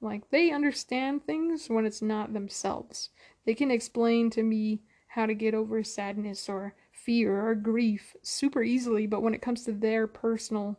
Like 0.00 0.30
they 0.30 0.50
understand 0.50 1.26
things 1.26 1.68
when 1.68 1.84
it's 1.84 2.00
not 2.00 2.32
themselves. 2.32 3.10
They 3.44 3.54
can 3.54 3.70
explain 3.70 4.30
to 4.30 4.42
me 4.42 4.80
how 5.08 5.26
to 5.26 5.34
get 5.34 5.54
over 5.54 5.82
sadness 5.82 6.48
or 6.48 6.74
fear 7.04 7.48
or 7.48 7.54
grief 7.54 8.14
super 8.22 8.62
easily, 8.62 9.06
but 9.06 9.22
when 9.22 9.34
it 9.34 9.42
comes 9.42 9.64
to 9.64 9.72
their 9.72 10.06
personal 10.06 10.78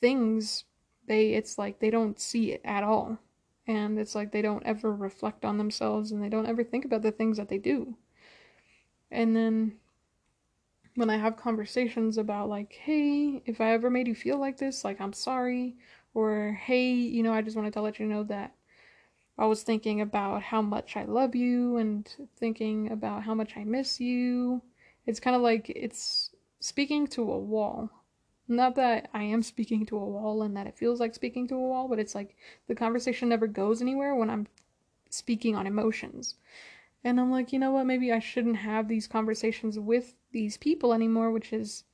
things, 0.00 0.64
they 1.06 1.30
it's 1.34 1.58
like 1.58 1.80
they 1.80 1.90
don't 1.90 2.20
see 2.20 2.52
it 2.52 2.60
at 2.64 2.84
all. 2.84 3.18
And 3.66 3.98
it's 3.98 4.14
like 4.14 4.30
they 4.32 4.42
don't 4.42 4.66
ever 4.66 4.94
reflect 4.94 5.44
on 5.44 5.56
themselves 5.56 6.12
and 6.12 6.22
they 6.22 6.28
don't 6.28 6.46
ever 6.46 6.62
think 6.62 6.84
about 6.84 7.02
the 7.02 7.12
things 7.12 7.38
that 7.38 7.48
they 7.48 7.58
do. 7.58 7.96
And 9.10 9.34
then 9.34 9.76
when 10.96 11.10
I 11.10 11.16
have 11.16 11.36
conversations 11.36 12.18
about 12.18 12.48
like, 12.48 12.72
hey, 12.72 13.42
if 13.46 13.60
I 13.60 13.72
ever 13.72 13.90
made 13.90 14.06
you 14.06 14.14
feel 14.14 14.38
like 14.38 14.58
this, 14.58 14.84
like 14.84 15.00
I'm 15.00 15.12
sorry, 15.12 15.76
or 16.12 16.58
hey, 16.62 16.92
you 16.92 17.22
know, 17.22 17.32
I 17.32 17.42
just 17.42 17.56
wanted 17.56 17.72
to 17.74 17.80
let 17.80 17.98
you 17.98 18.06
know 18.06 18.24
that 18.24 18.54
I 19.36 19.46
was 19.46 19.62
thinking 19.62 20.00
about 20.00 20.42
how 20.42 20.62
much 20.62 20.96
I 20.96 21.04
love 21.04 21.34
you 21.34 21.76
and 21.78 22.08
thinking 22.36 22.92
about 22.92 23.24
how 23.24 23.34
much 23.34 23.56
I 23.56 23.64
miss 23.64 24.00
you. 24.00 24.62
It's 25.06 25.20
kind 25.20 25.36
of 25.36 25.42
like 25.42 25.70
it's 25.70 26.30
speaking 26.60 27.06
to 27.08 27.22
a 27.30 27.38
wall. 27.38 27.90
Not 28.46 28.74
that 28.76 29.08
I 29.14 29.22
am 29.22 29.42
speaking 29.42 29.86
to 29.86 29.96
a 29.96 30.04
wall 30.04 30.42
and 30.42 30.56
that 30.56 30.66
it 30.66 30.76
feels 30.76 31.00
like 31.00 31.14
speaking 31.14 31.48
to 31.48 31.54
a 31.54 31.60
wall, 31.60 31.88
but 31.88 31.98
it's 31.98 32.14
like 32.14 32.36
the 32.68 32.74
conversation 32.74 33.28
never 33.28 33.46
goes 33.46 33.80
anywhere 33.80 34.14
when 34.14 34.28
I'm 34.30 34.46
speaking 35.08 35.56
on 35.56 35.66
emotions. 35.66 36.34
And 37.02 37.20
I'm 37.20 37.30
like, 37.30 37.52
you 37.52 37.58
know 37.58 37.70
what, 37.70 37.86
maybe 37.86 38.12
I 38.12 38.18
shouldn't 38.18 38.56
have 38.56 38.88
these 38.88 39.06
conversations 39.06 39.78
with 39.78 40.14
these 40.32 40.56
people 40.56 40.92
anymore, 40.92 41.30
which 41.30 41.52
is 41.52 41.84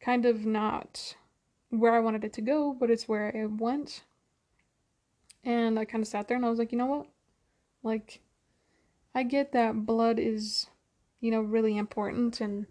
kind 0.00 0.26
of 0.26 0.44
not 0.44 1.16
where 1.70 1.94
I 1.94 2.00
wanted 2.00 2.24
it 2.24 2.32
to 2.34 2.40
go, 2.40 2.72
but 2.72 2.90
it's 2.90 3.08
where 3.08 3.28
it 3.28 3.46
went. 3.60 4.02
And 5.44 5.78
I 5.78 5.84
kind 5.84 6.02
of 6.02 6.08
sat 6.08 6.26
there 6.26 6.36
and 6.36 6.44
I 6.44 6.50
was 6.50 6.58
like, 6.58 6.72
you 6.72 6.78
know 6.78 6.86
what? 6.86 7.06
Like, 7.82 8.20
I 9.14 9.22
get 9.22 9.52
that 9.52 9.86
blood 9.86 10.18
is, 10.18 10.66
you 11.20 11.30
know, 11.30 11.40
really 11.40 11.76
important 11.76 12.40
and 12.40 12.66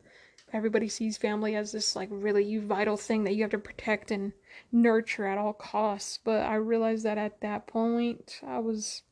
everybody 0.54 0.88
sees 0.88 1.18
family 1.18 1.56
as 1.56 1.72
this 1.72 1.96
like 1.96 2.10
really 2.12 2.58
vital 2.58 2.96
thing 2.96 3.24
that 3.26 3.36
you 3.36 3.42
have 3.42 3.52
to 3.52 3.58
protect 3.58 4.12
and 4.12 4.34
nurture 4.72 5.26
at 5.26 5.38
all 5.38 5.54
costs. 5.54 6.20
But 6.24 6.44
I 6.44 6.56
realized 6.56 7.06
that 7.06 7.18
at 7.18 7.42
that 7.42 7.68
point, 7.68 8.40
I 8.46 8.60
was 8.60 9.04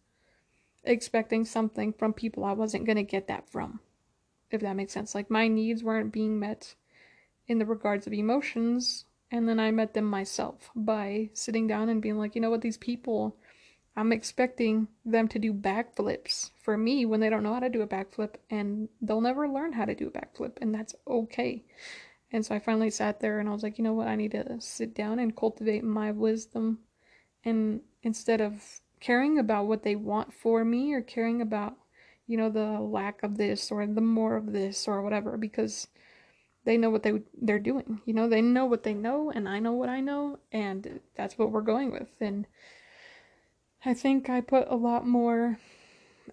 expecting 0.84 1.46
something 1.46 1.94
from 1.94 2.14
people 2.14 2.44
I 2.46 2.54
wasn't 2.54 2.86
going 2.86 2.98
to 2.98 3.04
get 3.04 3.28
that 3.28 3.50
from 3.50 3.80
if 4.56 4.62
that 4.62 4.76
makes 4.76 4.94
sense. 4.94 5.14
Like 5.14 5.30
my 5.30 5.48
needs 5.48 5.84
weren't 5.84 6.12
being 6.12 6.40
met 6.40 6.76
in 7.48 7.60
the 7.60 7.66
regards 7.66 8.08
of 8.08 8.14
emotions, 8.14 9.06
and 9.32 9.48
then 9.48 9.60
I 9.60 9.72
met 9.72 9.94
them 9.94 10.06
myself 10.06 10.72
by 10.76 11.30
sitting 11.34 11.68
down 11.68 11.90
and 11.90 12.02
being 12.02 12.18
like, 12.18 12.36
you 12.36 12.42
know 12.42 12.50
what, 12.50 12.62
these 12.62 12.78
people, 12.78 13.38
I'm 13.98 14.12
expecting 14.12 14.88
them 15.06 15.28
to 15.30 15.40
do 15.40 15.54
backflips 15.54 16.52
for 16.62 16.78
me 16.78 17.06
when 17.06 17.22
they 17.22 17.30
don't 17.30 17.44
know 17.44 17.54
how 17.54 17.62
to 17.62 17.70
do 17.70 17.82
a 17.82 17.88
backflip, 17.88 18.36
and 18.50 18.90
they'll 19.02 19.22
never 19.22 19.48
learn 19.48 19.74
how 19.74 19.86
to 19.86 19.96
do 19.96 20.08
a 20.08 20.12
backflip, 20.12 20.58
and 20.62 20.74
that's 20.74 20.96
okay. 21.08 21.64
And 22.32 22.46
so 22.46 22.54
I 22.56 22.60
finally 22.60 22.90
sat 22.90 23.22
there 23.22 23.40
and 23.40 23.48
I 23.48 23.54
was 23.54 23.64
like, 23.64 23.78
you 23.78 23.84
know 23.84 23.94
what, 23.94 24.08
I 24.08 24.16
need 24.16 24.32
to 24.32 24.60
sit 24.60 24.94
down 24.94 25.20
and 25.20 25.36
cultivate 25.36 25.84
my 25.84 26.12
wisdom, 26.12 26.80
and 27.44 27.82
instead 28.04 28.42
of 28.42 28.82
caring 29.00 29.38
about 29.40 29.68
what 29.68 29.84
they 29.84 29.96
want 29.96 30.34
for 30.34 30.66
me 30.66 30.94
or 30.94 31.02
caring 31.02 31.42
about 31.42 31.76
you 32.28 32.38
know 32.38 32.50
the 32.50 32.80
lack 32.80 33.22
of 33.24 33.38
this 33.38 33.72
or 33.72 33.86
the 33.86 34.02
more 34.02 34.36
of 34.36 34.52
this 34.52 34.88
or 34.88 35.02
whatever 35.02 35.38
because 35.38 35.88
they 36.64 36.78
know 36.78 36.90
what 36.90 37.04
they 37.04 37.22
they're 37.40 37.60
doing 37.60 38.02
you 38.06 38.14
know? 38.14 38.28
They 38.28 38.42
know 38.42 38.66
what 38.66 38.84
they 38.84 38.94
know 38.94 39.32
and 39.32 39.48
I 39.48 39.60
know 39.60 39.74
what 39.74 39.90
I 39.90 40.00
know 40.00 40.40
and 40.52 41.00
that's 41.16 41.38
what 41.38 41.52
we're 41.52 41.62
going 41.62 41.92
with. 41.92 42.10
And 42.20 42.48
I 43.86 43.94
think 43.94 44.30
I 44.30 44.42
put 44.42 44.68
a 44.68 44.76
lot 44.76 45.08
more 45.08 45.60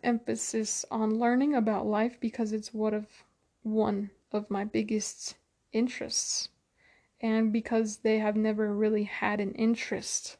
emphasis 0.02 0.84
on 0.90 1.18
learning 1.18 1.54
about 1.54 1.86
life 1.86 2.18
because 2.18 2.52
it's 2.52 2.72
one 2.72 2.94
of 2.94 3.06
one 3.62 4.10
of 4.32 4.50
my 4.50 4.64
biggest 4.64 5.36
interests 5.72 6.48
and 7.20 7.52
because 7.52 7.98
they 7.98 8.18
have 8.18 8.36
never 8.36 8.74
really 8.74 9.04
had 9.04 9.38
an 9.38 9.52
interest 9.52 10.38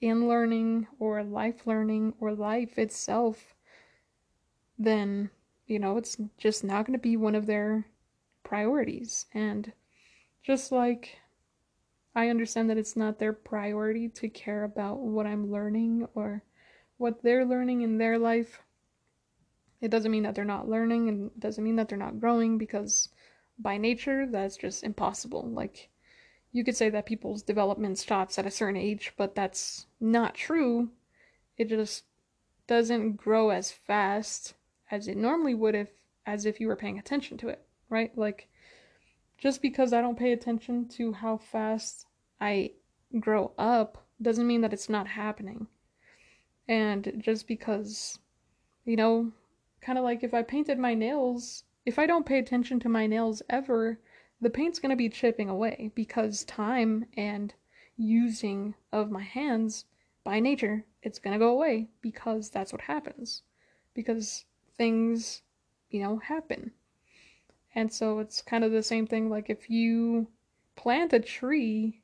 in 0.00 0.26
learning 0.26 0.86
or 0.98 1.22
life 1.22 1.66
learning 1.66 2.14
or 2.20 2.32
life 2.32 2.78
itself 2.78 3.54
then, 4.78 5.30
you 5.66 5.78
know, 5.78 5.96
it's 5.96 6.16
just 6.38 6.62
not 6.62 6.86
going 6.86 6.98
to 6.98 7.02
be 7.02 7.16
one 7.16 7.34
of 7.34 7.46
their 7.46 7.86
priorities. 8.44 9.26
And 9.32 9.72
just 10.42 10.70
like 10.70 11.18
I 12.14 12.28
understand 12.28 12.70
that 12.70 12.78
it's 12.78 12.96
not 12.96 13.18
their 13.18 13.32
priority 13.32 14.08
to 14.08 14.28
care 14.28 14.64
about 14.64 14.98
what 14.98 15.26
I'm 15.26 15.50
learning 15.50 16.08
or 16.14 16.42
what 16.98 17.22
they're 17.22 17.44
learning 17.44 17.82
in 17.82 17.98
their 17.98 18.18
life, 18.18 18.60
it 19.80 19.90
doesn't 19.90 20.10
mean 20.10 20.22
that 20.22 20.34
they're 20.34 20.44
not 20.44 20.68
learning 20.68 21.08
and 21.08 21.30
doesn't 21.38 21.62
mean 21.62 21.76
that 21.76 21.88
they're 21.88 21.98
not 21.98 22.20
growing 22.20 22.58
because 22.58 23.08
by 23.58 23.76
nature 23.76 24.26
that's 24.26 24.56
just 24.56 24.84
impossible. 24.84 25.48
Like 25.48 25.90
you 26.52 26.64
could 26.64 26.76
say 26.76 26.88
that 26.90 27.06
people's 27.06 27.42
development 27.42 27.98
stops 27.98 28.38
at 28.38 28.46
a 28.46 28.50
certain 28.50 28.80
age, 28.80 29.12
but 29.16 29.34
that's 29.34 29.86
not 30.00 30.34
true. 30.34 30.90
It 31.58 31.68
just 31.68 32.04
doesn't 32.66 33.16
grow 33.16 33.50
as 33.50 33.70
fast 33.70 34.54
as 34.90 35.08
it 35.08 35.16
normally 35.16 35.54
would 35.54 35.74
if 35.74 35.88
as 36.24 36.44
if 36.44 36.60
you 36.60 36.66
were 36.66 36.76
paying 36.76 36.98
attention 36.98 37.38
to 37.38 37.48
it, 37.48 37.62
right? 37.88 38.16
Like 38.16 38.48
just 39.38 39.62
because 39.62 39.92
I 39.92 40.00
don't 40.00 40.18
pay 40.18 40.32
attention 40.32 40.88
to 40.88 41.12
how 41.12 41.36
fast 41.36 42.06
I 42.40 42.72
grow 43.20 43.52
up 43.58 44.04
doesn't 44.20 44.46
mean 44.46 44.62
that 44.62 44.72
it's 44.72 44.88
not 44.88 45.06
happening. 45.06 45.68
And 46.68 47.12
just 47.18 47.46
because 47.46 48.18
you 48.86 48.96
know, 48.96 49.32
kind 49.82 49.98
of 49.98 50.04
like 50.04 50.22
if 50.22 50.32
I 50.32 50.42
painted 50.42 50.78
my 50.78 50.94
nails, 50.94 51.64
if 51.84 51.98
I 51.98 52.06
don't 52.06 52.24
pay 52.24 52.38
attention 52.38 52.80
to 52.80 52.88
my 52.88 53.06
nails 53.06 53.42
ever, 53.50 53.98
the 54.40 54.48
paint's 54.48 54.78
going 54.78 54.90
to 54.90 54.96
be 54.96 55.08
chipping 55.08 55.48
away 55.48 55.90
because 55.94 56.44
time 56.44 57.06
and 57.16 57.52
using 57.96 58.74
of 58.92 59.10
my 59.10 59.22
hands 59.22 59.84
by 60.24 60.40
nature, 60.40 60.84
it's 61.02 61.18
going 61.18 61.32
to 61.32 61.44
go 61.44 61.50
away 61.50 61.88
because 62.00 62.48
that's 62.48 62.72
what 62.72 62.82
happens. 62.82 63.42
Because 63.92 64.44
things, 64.76 65.42
you 65.90 66.00
know, 66.02 66.18
happen. 66.18 66.70
And 67.74 67.92
so 67.92 68.20
it's 68.20 68.40
kind 68.40 68.64
of 68.64 68.72
the 68.72 68.82
same 68.82 69.06
thing 69.06 69.28
like 69.28 69.50
if 69.50 69.68
you 69.68 70.28
plant 70.76 71.12
a 71.12 71.20
tree 71.20 72.02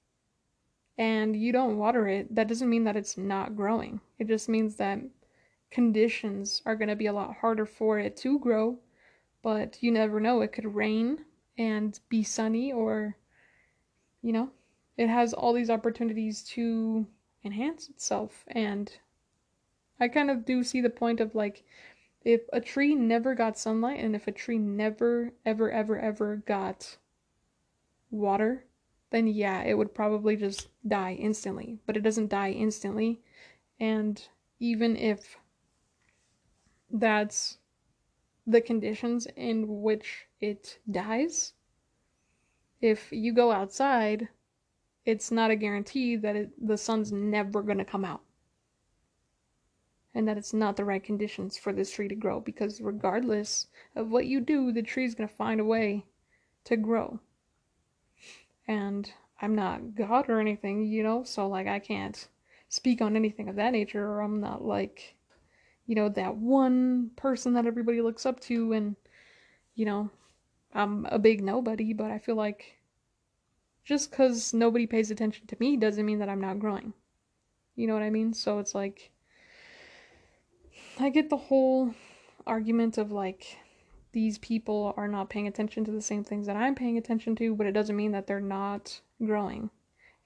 and 0.98 1.36
you 1.36 1.52
don't 1.52 1.78
water 1.78 2.06
it, 2.08 2.34
that 2.34 2.48
doesn't 2.48 2.68
mean 2.70 2.84
that 2.84 2.96
it's 2.96 3.16
not 3.16 3.56
growing. 3.56 4.00
It 4.18 4.28
just 4.28 4.48
means 4.48 4.76
that 4.76 5.00
conditions 5.70 6.62
are 6.66 6.76
going 6.76 6.88
to 6.88 6.96
be 6.96 7.06
a 7.06 7.12
lot 7.12 7.36
harder 7.36 7.66
for 7.66 7.98
it 7.98 8.16
to 8.18 8.38
grow, 8.38 8.78
but 9.42 9.82
you 9.82 9.90
never 9.90 10.20
know. 10.20 10.40
It 10.40 10.52
could 10.52 10.74
rain 10.74 11.24
and 11.58 11.98
be 12.08 12.22
sunny 12.22 12.72
or 12.72 13.16
you 14.22 14.32
know, 14.32 14.50
it 14.96 15.08
has 15.08 15.34
all 15.34 15.52
these 15.52 15.70
opportunities 15.70 16.42
to 16.44 17.06
enhance 17.44 17.88
itself 17.88 18.44
and 18.48 18.92
I 19.98 20.08
kind 20.08 20.30
of 20.30 20.44
do 20.44 20.64
see 20.64 20.80
the 20.80 20.90
point 20.90 21.20
of 21.20 21.34
like 21.34 21.64
if 22.24 22.42
a 22.52 22.60
tree 22.60 22.94
never 22.94 23.34
got 23.34 23.58
sunlight 23.58 24.00
and 24.00 24.14
if 24.14 24.26
a 24.26 24.32
tree 24.32 24.58
never 24.58 25.32
ever 25.44 25.70
ever 25.70 25.98
ever 25.98 26.36
got 26.36 26.96
water, 28.10 28.64
then 29.12 29.26
yeah, 29.26 29.62
it 29.62 29.74
would 29.74 29.94
probably 29.94 30.36
just 30.36 30.68
die 30.88 31.12
instantly. 31.12 31.78
But 31.86 31.96
it 31.96 32.02
doesn't 32.02 32.30
die 32.30 32.50
instantly. 32.50 33.20
And 33.78 34.20
even 34.58 34.96
if 34.96 35.36
that's 36.90 37.58
the 38.46 38.60
conditions 38.60 39.26
in 39.36 39.82
which 39.82 40.26
it 40.40 40.78
dies, 40.90 41.52
if 42.80 43.12
you 43.12 43.32
go 43.32 43.52
outside, 43.52 44.28
it's 45.04 45.30
not 45.30 45.50
a 45.50 45.56
guarantee 45.56 46.16
that 46.16 46.34
it, 46.34 46.66
the 46.66 46.78
sun's 46.78 47.12
never 47.12 47.62
going 47.62 47.78
to 47.78 47.84
come 47.84 48.04
out. 48.04 48.22
And 50.14 50.26
that 50.26 50.36
it's 50.38 50.52
not 50.52 50.76
the 50.76 50.84
right 50.84 51.02
conditions 51.02 51.56
for 51.56 51.72
this 51.72 51.90
tree 51.90 52.08
to 52.08 52.14
grow 52.14 52.40
because, 52.40 52.80
regardless 52.80 53.66
of 53.94 54.10
what 54.10 54.26
you 54.26 54.40
do, 54.40 54.72
the 54.72 54.82
tree's 54.82 55.14
going 55.14 55.28
to 55.28 55.34
find 55.34 55.60
a 55.60 55.64
way 55.64 56.06
to 56.64 56.76
grow. 56.76 57.20
And 58.72 59.12
I'm 59.42 59.54
not 59.54 59.94
God 59.94 60.30
or 60.30 60.40
anything, 60.40 60.86
you 60.86 61.02
know, 61.02 61.24
so 61.24 61.46
like 61.46 61.66
I 61.66 61.78
can't 61.78 62.28
speak 62.70 63.02
on 63.02 63.16
anything 63.16 63.48
of 63.50 63.56
that 63.56 63.72
nature, 63.72 64.02
or 64.02 64.22
I'm 64.22 64.40
not 64.40 64.64
like, 64.64 65.14
you 65.86 65.94
know, 65.94 66.08
that 66.08 66.36
one 66.36 67.10
person 67.16 67.52
that 67.52 67.66
everybody 67.66 68.00
looks 68.00 68.24
up 68.24 68.40
to, 68.40 68.72
and, 68.72 68.96
you 69.74 69.84
know, 69.84 70.10
I'm 70.72 71.04
a 71.06 71.18
big 71.18 71.42
nobody, 71.42 71.92
but 71.92 72.10
I 72.10 72.18
feel 72.18 72.36
like 72.36 72.78
just 73.84 74.10
because 74.10 74.54
nobody 74.54 74.86
pays 74.86 75.10
attention 75.10 75.46
to 75.48 75.56
me 75.60 75.76
doesn't 75.76 76.06
mean 76.06 76.20
that 76.20 76.30
I'm 76.30 76.40
not 76.40 76.58
growing. 76.58 76.94
You 77.76 77.86
know 77.86 77.94
what 77.94 78.02
I 78.02 78.10
mean? 78.10 78.32
So 78.32 78.58
it's 78.58 78.74
like, 78.74 79.10
I 80.98 81.10
get 81.10 81.28
the 81.28 81.36
whole 81.36 81.94
argument 82.46 82.96
of 82.96 83.12
like, 83.12 83.58
these 84.12 84.38
people 84.38 84.94
are 84.96 85.08
not 85.08 85.30
paying 85.30 85.46
attention 85.46 85.84
to 85.84 85.90
the 85.90 86.02
same 86.02 86.24
things 86.24 86.46
that 86.46 86.56
I'm 86.56 86.74
paying 86.74 86.98
attention 86.98 87.34
to, 87.36 87.54
but 87.54 87.66
it 87.66 87.72
doesn't 87.72 87.96
mean 87.96 88.12
that 88.12 88.26
they're 88.26 88.40
not 88.40 89.00
growing. 89.24 89.70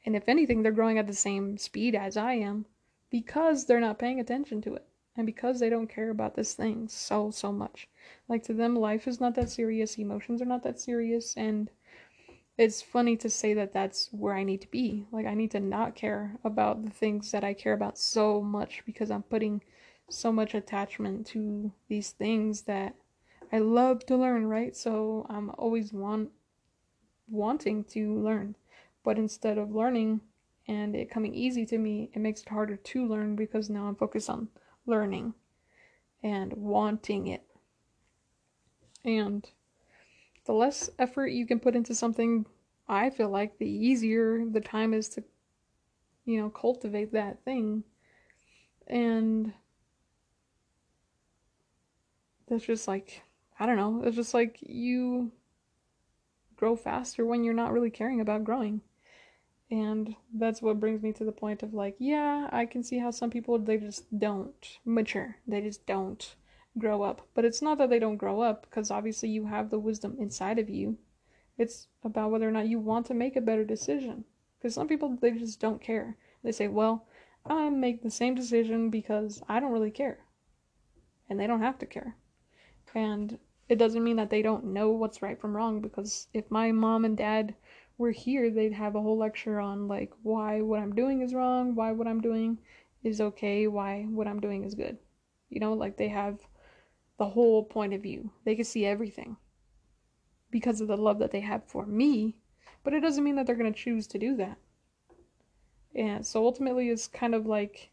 And 0.05 0.15
if 0.15 0.29
anything, 0.29 0.63
they're 0.63 0.73
growing 0.73 0.99
at 0.99 1.07
the 1.07 1.15
same 1.15 1.59
speed 1.59 1.95
as 1.95 2.17
I 2.17 2.35
am 2.35 2.67
because 3.11 3.67
they're 3.67 3.81
not 3.81 3.99
paying 3.99 4.21
attention 4.21 4.61
to 4.63 4.75
it 4.75 4.87
and 5.17 5.27
because 5.27 5.59
they 5.59 5.71
don't 5.71 5.89
care 5.89 6.11
about 6.11 6.35
this 6.35 6.55
thing 6.55 6.89
so, 6.89 7.31
so 7.31 7.53
much. 7.53 7.89
Like 8.29 8.43
to 8.45 8.53
them, 8.53 8.77
life 8.77 9.09
is 9.09 9.21
not 9.21 9.35
that 9.37 9.51
serious, 9.51 9.99
emotions 9.99 10.43
are 10.43 10.47
not 10.47 10.63
that 10.65 10.79
serious, 10.79 11.37
and 11.37 11.71
it's 12.59 12.81
funny 12.81 13.17
to 13.17 13.29
say 13.29 13.55
that 13.55 13.73
that's 13.73 14.09
where 14.13 14.35
I 14.35 14.43
need 14.43 14.63
to 14.63 14.71
be. 14.71 15.07
Like, 15.13 15.27
I 15.27 15.35
need 15.35 15.51
to 15.51 15.61
not 15.61 15.95
care 15.95 16.37
about 16.43 16.85
the 16.85 16.91
things 16.91 17.31
that 17.33 17.45
I 17.45 17.53
care 17.53 17.75
about 17.75 17.99
so 17.99 18.41
much 18.41 18.83
because 18.87 19.11
I'm 19.11 19.23
putting 19.23 19.63
so 20.09 20.33
much 20.33 20.55
attachment 20.55 21.27
to 21.29 21.73
these 21.89 22.11
things 22.11 22.63
that 22.63 22.95
I 23.53 23.59
love 23.59 24.05
to 24.07 24.17
learn, 24.17 24.47
right? 24.47 24.77
So 24.77 25.27
I'm 25.29 25.51
always 25.57 25.93
want 25.93 26.31
wanting 27.29 27.85
to 27.85 28.15
learn. 28.15 28.57
But 29.05 29.19
instead 29.19 29.59
of 29.59 29.75
learning 29.75 30.21
and 30.69 30.97
it 30.97 31.11
coming 31.11 31.35
easy 31.35 31.65
to 31.67 31.79
me, 31.79 32.11
it 32.13 32.19
makes 32.19 32.43
it 32.43 32.49
harder 32.49 32.77
to 32.77 33.07
learn 33.07 33.37
because 33.37 33.71
now 33.71 33.87
I'm 33.87 33.95
focused 33.95 34.29
on 34.31 34.49
learning 34.85 35.35
and 36.23 36.53
wanting 36.55 37.29
it. 37.29 37.45
And 39.05 39.49
the 40.45 40.53
less 40.53 40.91
effort 40.99 41.29
you 41.29 41.47
can 41.47 41.61
put 41.61 41.77
into 41.77 41.95
something, 41.95 42.47
I 42.89 43.11
feel 43.11 43.29
like 43.29 43.59
the 43.59 43.69
easier 43.69 44.45
the 44.45 44.61
time 44.61 44.93
is 44.93 45.09
to, 45.11 45.25
you 46.25 46.41
know, 46.41 46.51
cultivate 46.51 47.13
that 47.13 47.45
thing. 47.45 47.85
And 48.89 49.53
that's 52.49 52.65
just 52.65 52.89
like, 52.89 53.23
I 53.59 53.67
don't 53.67 53.77
know, 53.77 54.03
it's 54.05 54.17
just 54.17 54.35
like 54.35 54.59
you 54.61 55.33
grow 56.57 56.77
faster 56.77 57.25
when 57.25 57.45
you're 57.45 57.55
not 57.55 57.73
really 57.73 57.91
caring 57.91 58.21
about 58.21 58.45
growing. 58.45 58.83
And 59.71 60.15
that's 60.33 60.63
what 60.63 60.79
brings 60.79 61.03
me 61.03 61.13
to 61.15 61.25
the 61.25 61.33
point 61.33 61.63
of 61.63 61.75
like, 61.75 61.97
yeah, 61.99 62.49
I 62.53 62.67
can 62.67 62.85
see 62.85 62.99
how 62.99 63.11
some 63.11 63.31
people 63.31 63.59
they 63.59 63.79
just 63.79 64.19
don't 64.19 64.79
mature. 64.85 65.37
They 65.47 65.61
just 65.61 65.87
don't 65.87 66.37
grow 66.79 67.03
up. 67.03 67.27
But 67.35 67.45
it's 67.45 67.63
not 67.63 67.79
that 67.79 67.91
they 67.91 67.99
don't 67.99 68.17
grow 68.17 68.41
up, 68.41 68.67
because 68.69 68.91
obviously 68.91 69.29
you 69.29 69.47
have 69.47 69.71
the 69.71 69.79
wisdom 69.79 70.17
inside 70.21 70.59
of 70.59 70.71
you. 70.71 70.99
It's 71.59 71.89
about 72.05 72.31
whether 72.31 72.49
or 72.49 72.53
not 72.53 72.69
you 72.69 72.79
want 72.79 73.07
to 73.07 73.15
make 73.15 73.35
a 73.35 73.41
better 73.41 73.65
decision. 73.65 74.25
Because 74.59 74.75
some 74.75 74.87
people, 74.87 75.19
they 75.21 75.33
just 75.33 75.59
don't 75.59 75.81
care. 75.81 76.17
They 76.45 76.53
say, 76.53 76.69
well, 76.69 77.07
I 77.45 77.71
make 77.71 78.03
the 78.03 78.11
same 78.11 78.35
decision 78.35 78.91
because 78.91 79.43
I 79.49 79.59
don't 79.59 79.73
really 79.73 79.91
care. 79.91 80.21
And 81.29 81.41
they 81.41 81.47
don't 81.47 81.63
have 81.63 81.79
to 81.79 81.87
care. 81.87 82.17
And 82.95 83.39
it 83.69 83.77
doesn't 83.77 84.05
mean 84.05 84.17
that 84.17 84.31
they 84.31 84.43
don't 84.43 84.65
know 84.65 84.91
what's 84.91 85.23
right 85.23 85.41
from 85.41 85.57
wrong, 85.57 85.81
because 85.81 86.29
if 86.33 86.51
my 86.51 86.73
mom 86.73 87.05
and 87.05 87.17
dad 87.17 87.55
were 87.99 88.11
here, 88.11 88.51
they'd 88.51 88.73
have 88.73 88.95
a 88.95 89.01
whole 89.01 89.19
lecture 89.19 89.59
on, 89.59 89.89
like, 89.89 90.13
why 90.23 90.61
what 90.61 90.81
I'm 90.81 90.95
doing 90.95 91.23
is 91.23 91.35
wrong, 91.35 91.75
why 91.75 91.93
what 91.93 92.07
I'm 92.07 92.21
doing 92.21 92.59
is 93.03 93.21
okay, 93.21 93.67
why 93.67 94.07
what 94.09 94.27
I'm 94.27 94.41
doing 94.41 94.65
is 94.65 94.75
good. 94.75 94.99
You 95.49 95.61
know, 95.61 95.75
like 95.75 95.97
they 95.97 96.09
have 96.09 96.41
the 97.19 97.27
whole 97.27 97.65
point 97.65 97.95
of 97.95 98.03
view. 98.03 98.31
They 98.45 98.55
can 98.55 98.65
see 98.65 98.85
everything 98.85 99.37
because 100.51 100.81
of 100.81 100.89
the 100.89 100.97
love 100.97 101.19
that 101.21 101.31
they 101.31 101.41
have 101.41 101.65
for 101.65 101.87
me, 101.87 102.37
but 102.85 102.93
it 102.93 103.01
doesn't 103.01 103.25
mean 103.25 103.37
that 103.37 103.47
they're 103.47 103.57
going 103.57 103.73
to 103.73 103.79
choose 103.79 104.07
to 104.09 104.19
do 104.19 104.37
that. 104.37 104.59
And 105.95 106.27
so 106.27 106.45
ultimately, 106.45 106.91
it's 106.91 107.07
kind 107.07 107.35
of 107.35 107.47
like 107.47 107.91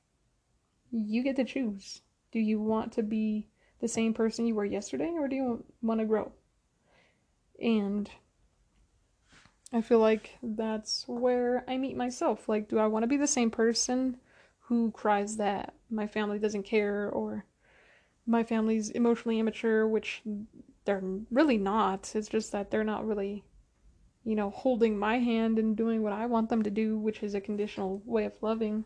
you 0.91 1.23
get 1.23 1.36
to 1.38 1.45
choose. 1.45 2.01
Do 2.31 2.39
you 2.39 2.59
want 2.59 2.91
to 2.93 3.03
be 3.03 3.47
the 3.84 3.89
same 3.89 4.13
person 4.13 4.48
you 4.48 4.56
were 4.56 4.63
yesterday, 4.63 5.12
or 5.13 5.28
do 5.28 5.36
you 5.36 5.65
want 5.82 6.00
to 6.00 6.06
grow? 6.06 6.32
And 7.62 8.10
I 9.74 9.82
feel 9.82 10.00
like 10.00 10.38
that's 10.41 11.04
where 11.06 11.65
I 11.67 11.76
meet 11.76 11.98
myself. 11.98 12.48
Like, 12.48 12.69
do 12.69 12.80
I 12.80 12.88
want 12.88 13.04
to 13.04 13.08
be 13.08 13.17
the 13.17 13.28
same 13.28 13.52
person 13.52 14.15
who 14.62 14.91
cries 14.91 15.36
that 15.36 15.74
my 15.89 16.08
family 16.08 16.39
doesn't 16.39 16.63
care 16.63 17.10
or 17.10 17.46
my 18.26 18.41
family's 18.41 18.89
emotionally 18.89 19.38
immature, 19.38 19.86
which 19.86 20.22
they're 20.86 21.04
really 21.30 21.58
not. 21.58 22.10
It's 22.15 22.30
just 22.30 22.54
that 22.54 22.72
they're 22.72 22.86
not 22.86 23.06
really, 23.06 23.43
you 24.24 24.36
know, 24.36 24.50
holding 24.50 24.98
my 24.98 25.19
hand 25.19 25.60
and 25.60 25.76
doing 25.76 26.04
what 26.04 26.13
I 26.13 26.26
want 26.26 26.48
them 26.48 26.63
to 26.63 26.72
do, 26.72 26.98
which 26.98 27.22
is 27.22 27.36
a 27.36 27.41
conditional 27.41 28.02
way 28.06 28.24
of 28.24 28.41
loving. 28.41 28.86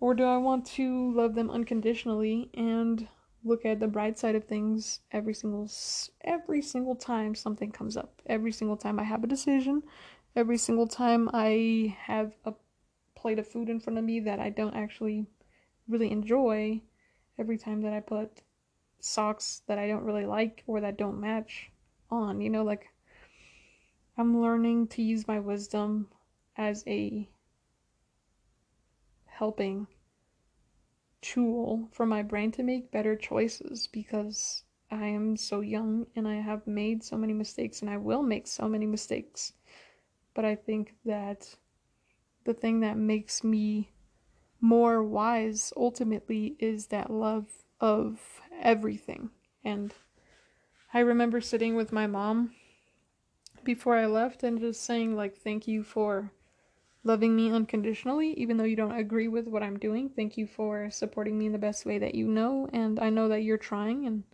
Or 0.00 0.12
do 0.12 0.24
I 0.24 0.36
want 0.36 0.66
to 0.66 1.14
love 1.14 1.34
them 1.34 1.50
unconditionally 1.50 2.50
and 2.52 3.08
look 3.44 3.66
at 3.66 3.78
the 3.78 3.86
bright 3.86 4.18
side 4.18 4.34
of 4.34 4.44
things 4.44 5.00
every 5.12 5.34
single 5.34 5.70
every 6.22 6.62
single 6.62 6.96
time 6.96 7.34
something 7.34 7.70
comes 7.70 7.96
up, 7.96 8.22
every 8.26 8.52
single 8.52 8.76
time 8.76 8.98
I 8.98 9.04
have 9.04 9.22
a 9.22 9.28
decision, 9.28 9.82
every 10.34 10.56
single 10.56 10.86
time 10.86 11.28
I 11.32 11.96
have 12.00 12.32
a 12.44 12.54
plate 13.14 13.38
of 13.38 13.46
food 13.46 13.68
in 13.68 13.80
front 13.80 13.98
of 13.98 14.04
me 14.04 14.20
that 14.20 14.40
I 14.40 14.50
don't 14.50 14.74
actually 14.74 15.26
really 15.88 16.10
enjoy 16.10 16.80
every 17.38 17.58
time 17.58 17.82
that 17.82 17.92
I 17.92 18.00
put 18.00 18.42
socks 19.00 19.62
that 19.66 19.78
I 19.78 19.86
don't 19.86 20.04
really 20.04 20.24
like 20.24 20.64
or 20.66 20.80
that 20.80 20.96
don't 20.96 21.20
match 21.20 21.70
on. 22.10 22.40
You 22.40 22.50
know, 22.50 22.64
like 22.64 22.88
I'm 24.16 24.40
learning 24.40 24.88
to 24.88 25.02
use 25.02 25.28
my 25.28 25.38
wisdom 25.38 26.08
as 26.56 26.84
a 26.86 27.28
helping 29.26 29.86
tool 31.24 31.88
for 31.90 32.04
my 32.04 32.22
brain 32.22 32.52
to 32.52 32.62
make 32.62 32.90
better 32.90 33.16
choices 33.16 33.88
because 33.90 34.64
I 34.90 35.06
am 35.06 35.36
so 35.36 35.60
young 35.60 36.06
and 36.14 36.28
I 36.28 36.34
have 36.34 36.66
made 36.66 37.02
so 37.02 37.16
many 37.16 37.32
mistakes 37.32 37.80
and 37.80 37.90
I 37.90 37.96
will 37.96 38.22
make 38.22 38.46
so 38.46 38.68
many 38.68 38.84
mistakes. 38.86 39.54
But 40.34 40.44
I 40.44 40.54
think 40.54 40.94
that 41.06 41.56
the 42.44 42.52
thing 42.52 42.80
that 42.80 42.98
makes 42.98 43.42
me 43.42 43.90
more 44.60 45.02
wise 45.02 45.72
ultimately 45.76 46.56
is 46.58 46.88
that 46.88 47.10
love 47.10 47.48
of 47.80 48.20
everything. 48.60 49.30
And 49.64 49.94
I 50.92 51.00
remember 51.00 51.40
sitting 51.40 51.74
with 51.74 51.90
my 51.90 52.06
mom 52.06 52.52
before 53.64 53.96
I 53.96 54.06
left 54.06 54.42
and 54.42 54.60
just 54.60 54.82
saying, 54.82 55.16
like, 55.16 55.38
thank 55.38 55.66
you 55.66 55.82
for 55.82 56.32
loving 57.04 57.36
me 57.36 57.50
unconditionally, 57.50 58.32
even 58.32 58.56
though 58.56 58.64
you 58.64 58.76
don't 58.76 58.96
agree 58.96 59.28
with 59.28 59.46
what 59.46 59.62
I'm 59.62 59.78
doing. 59.78 60.08
Thank 60.08 60.36
you 60.36 60.46
for 60.46 60.90
supporting 60.90 61.38
me 61.38 61.46
in 61.46 61.52
the 61.52 61.58
best 61.58 61.86
way 61.86 61.98
that 61.98 62.14
you 62.14 62.26
know. 62.26 62.68
And 62.72 62.98
I 62.98 63.10
know 63.10 63.28
that 63.28 63.42
you're 63.42 63.58
trying, 63.58 64.06
and 64.06 64.24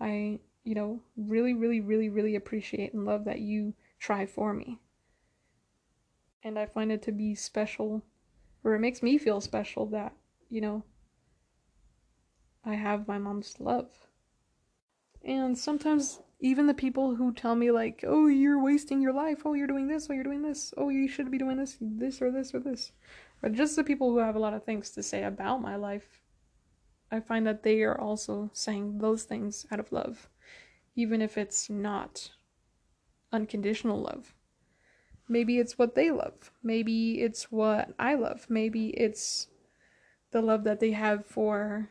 I, 0.00 0.38
you 0.64 0.74
know, 0.74 1.00
really, 1.16 1.52
really, 1.52 1.80
really, 1.80 2.08
really 2.08 2.36
appreciate 2.36 2.94
and 2.94 3.04
love 3.04 3.24
that 3.24 3.40
you 3.40 3.74
try 3.98 4.24
for 4.24 4.54
me. 4.54 4.78
And 6.44 6.58
I 6.58 6.66
find 6.66 6.90
it 6.90 7.02
to 7.02 7.12
be 7.12 7.34
special 7.34 8.02
or 8.64 8.74
it 8.74 8.80
makes 8.80 9.02
me 9.02 9.18
feel 9.18 9.40
special 9.40 9.86
that, 9.86 10.12
you 10.48 10.60
know, 10.60 10.84
I 12.64 12.74
have 12.74 13.08
my 13.08 13.18
mom's 13.18 13.56
love. 13.58 13.90
And 15.24 15.56
sometimes 15.56 16.20
even 16.42 16.66
the 16.66 16.74
people 16.74 17.14
who 17.14 17.32
tell 17.32 17.54
me 17.54 17.70
like, 17.70 18.04
"Oh, 18.06 18.26
you're 18.26 18.60
wasting 18.60 19.00
your 19.00 19.12
life. 19.12 19.42
Oh, 19.44 19.54
you're 19.54 19.66
doing 19.66 19.86
this. 19.86 20.08
Oh, 20.10 20.12
you're 20.12 20.24
doing 20.24 20.42
this. 20.42 20.74
Oh, 20.76 20.88
you 20.88 21.08
should 21.08 21.30
be 21.30 21.38
doing 21.38 21.56
this, 21.56 21.78
this 21.80 22.20
or 22.20 22.30
this 22.30 22.52
or 22.52 22.58
this," 22.58 22.92
or 23.42 23.48
just 23.48 23.76
the 23.76 23.84
people 23.84 24.10
who 24.10 24.18
have 24.18 24.34
a 24.34 24.40
lot 24.40 24.52
of 24.52 24.64
things 24.64 24.90
to 24.90 25.02
say 25.02 25.22
about 25.22 25.62
my 25.62 25.76
life, 25.76 26.20
I 27.12 27.20
find 27.20 27.46
that 27.46 27.62
they 27.62 27.82
are 27.82 27.98
also 27.98 28.50
saying 28.52 28.98
those 28.98 29.24
things 29.24 29.66
out 29.70 29.78
of 29.78 29.92
love, 29.92 30.28
even 30.96 31.22
if 31.22 31.38
it's 31.38 31.70
not 31.70 32.32
unconditional 33.30 34.00
love. 34.00 34.34
Maybe 35.28 35.58
it's 35.58 35.78
what 35.78 35.94
they 35.94 36.10
love. 36.10 36.50
Maybe 36.62 37.22
it's 37.22 37.52
what 37.52 37.94
I 37.98 38.14
love. 38.14 38.46
Maybe 38.48 38.88
it's 38.88 39.48
the 40.32 40.42
love 40.42 40.64
that 40.64 40.80
they 40.80 40.90
have 40.92 41.24
for, 41.24 41.90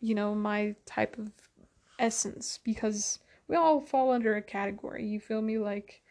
you 0.00 0.14
know, 0.14 0.34
my 0.34 0.76
type 0.84 1.16
of 1.18 1.49
essence 2.00 2.58
because 2.64 3.20
we 3.46 3.54
all 3.54 3.80
fall 3.80 4.10
under 4.10 4.34
a 4.34 4.42
category. 4.42 5.06
You 5.06 5.20
feel 5.20 5.42
me? 5.42 5.58
Like, 5.58 6.02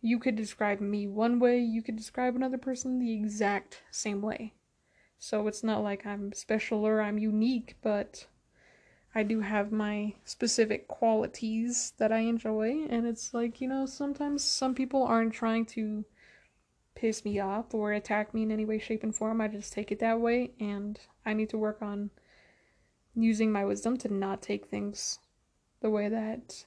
you 0.00 0.18
could 0.18 0.36
describe 0.36 0.80
me 0.80 1.06
one 1.06 1.40
way, 1.40 1.58
you 1.58 1.82
could 1.82 1.96
describe 1.96 2.36
another 2.36 2.58
person 2.58 2.98
the 2.98 3.12
exact 3.12 3.82
same 3.90 4.22
way. 4.22 4.54
So 5.18 5.48
it's 5.48 5.64
not 5.64 5.82
like 5.82 6.06
I'm 6.06 6.32
special 6.32 6.86
or 6.86 7.00
I'm 7.00 7.18
unique, 7.18 7.76
but 7.82 8.26
I 9.14 9.22
do 9.22 9.40
have 9.40 9.72
my 9.72 10.14
specific 10.24 10.88
qualities 10.88 11.94
that 11.98 12.12
I 12.12 12.18
enjoy. 12.18 12.86
And 12.88 13.06
it's 13.06 13.32
like, 13.32 13.60
you 13.60 13.68
know, 13.68 13.86
sometimes 13.86 14.44
some 14.44 14.74
people 14.74 15.02
aren't 15.02 15.32
trying 15.32 15.64
to 15.66 16.04
piss 16.94 17.24
me 17.24 17.40
off 17.40 17.74
or 17.74 17.92
attack 17.92 18.34
me 18.34 18.42
in 18.42 18.52
any 18.52 18.64
way, 18.64 18.78
shape, 18.78 19.02
and 19.02 19.16
form. 19.16 19.40
I 19.40 19.48
just 19.48 19.72
take 19.72 19.90
it 19.90 20.00
that 20.00 20.20
way. 20.20 20.52
And 20.60 21.00
I 21.24 21.32
need 21.32 21.48
to 21.50 21.58
work 21.58 21.80
on 21.80 22.10
using 23.16 23.50
my 23.50 23.64
wisdom 23.64 23.96
to 23.96 24.12
not 24.12 24.42
take 24.42 24.66
things 24.66 25.18
the 25.80 25.90
way 25.90 26.08
that 26.08 26.64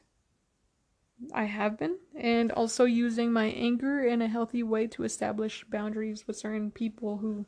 I 1.33 1.45
have 1.45 1.77
been, 1.77 1.97
and 2.17 2.51
also 2.51 2.85
using 2.85 3.31
my 3.31 3.45
anger 3.45 4.01
in 4.01 4.21
a 4.21 4.27
healthy 4.27 4.63
way 4.63 4.87
to 4.87 5.03
establish 5.03 5.65
boundaries 5.69 6.25
with 6.25 6.37
certain 6.37 6.71
people 6.71 7.17
who 7.17 7.45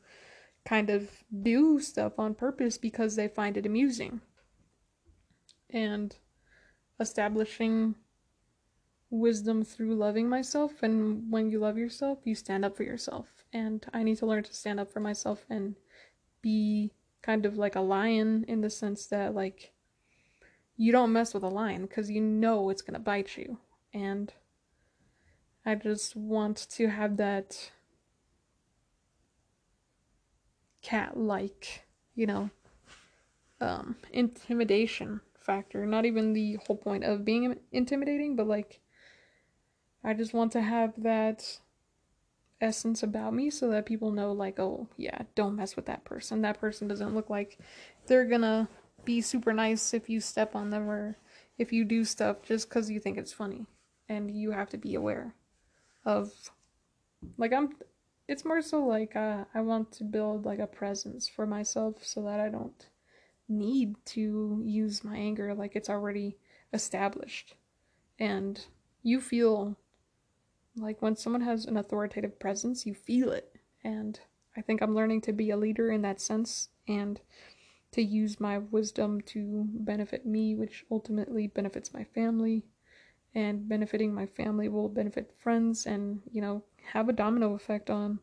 kind 0.66 0.90
of 0.90 1.10
do 1.42 1.80
stuff 1.80 2.20
on 2.20 2.36
purpose 2.36 2.78
because 2.78 3.16
they 3.16 3.28
find 3.28 3.58
it 3.58 3.66
amusing. 3.66 4.22
And 5.70 6.16
establishing 7.00 7.96
wisdom 9.10 9.64
through 9.64 9.96
loving 9.96 10.28
myself, 10.30 10.84
and 10.84 11.32
when 11.32 11.50
you 11.50 11.60
love 11.60 11.78
yourself, 11.78 12.20
you 12.26 12.36
stand 12.36 12.66
up 12.66 12.76
for 12.76 12.84
yourself. 12.84 13.28
And 13.54 13.86
I 13.94 14.04
need 14.04 14.18
to 14.18 14.26
learn 14.26 14.44
to 14.44 14.54
stand 14.54 14.80
up 14.80 14.92
for 14.92 15.00
myself 15.00 15.46
and 15.50 15.76
be 16.42 16.92
kind 17.22 17.46
of 17.46 17.58
like 17.58 17.76
a 17.76 17.82
lion 17.82 18.46
in 18.48 18.62
the 18.62 18.70
sense 18.70 19.06
that 19.08 19.34
like 19.36 19.72
you 20.76 20.92
don't 20.92 21.14
mess 21.14 21.34
with 21.34 21.44
a 21.44 21.48
lion 21.48 21.84
because 21.84 22.10
you 22.10 22.22
know 22.22 22.70
it's 22.70 22.82
gonna 22.82 23.00
bite 23.00 23.38
you. 23.38 23.58
And 23.94 24.34
i 25.66 25.76
just 25.76 26.16
want 26.16 26.58
to 26.58 26.90
have 26.90 27.18
that 27.18 27.72
cat 30.82 31.16
like 31.16 31.84
you 32.16 32.26
know 32.26 32.50
um 33.60 33.96
intimidation 34.12 35.22
factor. 35.40 35.86
Not 35.86 36.06
even 36.06 36.34
the 36.34 36.58
whole 36.66 36.78
point 36.78 37.04
of 37.04 37.26
being 37.26 37.60
intimidating 37.72 38.36
but 38.36 38.48
like 38.48 38.80
i 40.04 40.14
just 40.14 40.34
want 40.34 40.52
to 40.54 40.62
have 40.62 40.94
that 41.04 41.60
essence 42.62 43.04
about 43.04 43.34
me 43.34 43.50
so 43.50 43.70
that 43.70 43.86
people 43.86 44.12
know 44.12 44.32
like 44.32 44.60
oh 44.60 44.88
yeah 44.98 45.24
don't 45.36 45.56
mess 45.56 45.76
with 45.76 45.86
that 45.88 46.06
person. 46.06 46.42
That 46.42 46.60
person 46.60 46.88
doesn't 46.88 47.16
look 47.16 47.30
like 47.30 47.60
they're 48.08 48.26
gonna 48.26 48.70
be 49.04 49.22
super 49.22 49.54
nice 49.54 49.94
if 49.94 50.10
you 50.10 50.20
step 50.20 50.56
on 50.56 50.70
them 50.70 50.90
or 50.90 51.18
if 51.58 51.74
you 51.74 51.84
do 51.84 52.06
stuff 52.06 52.38
just 52.44 52.70
because 52.70 52.90
you 52.90 53.00
think 53.00 53.18
it's 53.18 53.34
funny. 53.34 53.66
And 54.08 54.30
you 54.30 54.52
have 54.52 54.70
to 54.70 54.78
be 54.78 54.96
aware 54.96 55.36
of 56.06 56.32
like 57.38 57.54
i'm 57.54 57.70
it's 58.28 58.44
more 58.44 58.62
so 58.62 58.84
like 58.84 59.16
uh, 59.16 59.46
i 59.54 59.62
want 59.62 59.92
to 59.92 60.04
build 60.04 60.44
like 60.44 60.58
a 60.58 60.66
presence 60.66 61.30
for 61.30 61.46
myself 61.46 62.04
so 62.04 62.24
that 62.24 62.40
i 62.40 62.50
don't 62.50 62.88
need 63.48 63.96
to 64.06 64.62
use 64.66 65.04
my 65.04 65.16
anger 65.16 65.54
like 65.54 65.76
it's 65.76 65.90
already 65.90 66.38
established. 66.74 67.56
And 68.20 68.66
you 69.04 69.20
feel 69.20 69.78
like 70.76 71.02
when 71.02 71.16
someone 71.16 71.42
has 71.42 71.66
an 71.66 71.78
authoritative 71.78 72.40
presence, 72.40 72.86
you 72.86 72.94
feel 72.94 73.32
it. 73.32 73.56
And 73.84 74.20
I 74.56 74.62
think 74.62 74.82
I'm 74.82 74.96
learning 74.96 75.22
to 75.22 75.34
be 75.34 75.50
a 75.50 75.58
leader 75.58 75.92
in 75.92 76.02
that 76.04 76.22
sense 76.22 76.70
and 76.88 77.20
to 77.92 78.02
use 78.02 78.40
my 78.40 78.58
wisdom 78.58 79.22
to 79.22 79.66
benefit 79.74 80.26
me, 80.26 80.56
which 80.56 80.86
ultimately 80.90 81.48
benefits 81.48 81.94
my 81.94 82.04
family. 82.04 82.64
And 83.34 83.68
benefiting 83.68 84.14
my 84.14 84.26
family 84.26 84.68
will 84.68 84.90
benefit 84.90 85.34
friends 85.38 85.86
and, 85.86 86.22
you 86.32 86.42
know, 86.42 86.64
have 86.92 87.08
a 87.08 87.14
domino 87.14 87.54
effect 87.54 87.90
on 87.90 88.20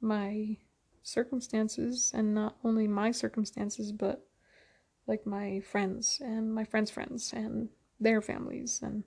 my 0.00 0.56
circumstances 1.02 2.10
and 2.14 2.34
not 2.34 2.56
only 2.64 2.88
my 2.88 3.10
circumstances, 3.10 3.92
but 3.92 4.26
like 5.06 5.26
my 5.26 5.60
friends 5.60 6.20
and 6.24 6.54
my 6.54 6.64
friends' 6.64 6.90
friends 6.90 7.32
and 7.32 7.68
their 8.00 8.20
families 8.20 8.80
and 8.82 9.04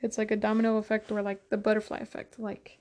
it's 0.00 0.18
like 0.18 0.30
a 0.30 0.36
domino 0.36 0.76
effect 0.76 1.10
or 1.10 1.22
like 1.22 1.48
the 1.50 1.56
butterfly 1.56 1.98
effect. 1.98 2.38
Like 2.38 2.78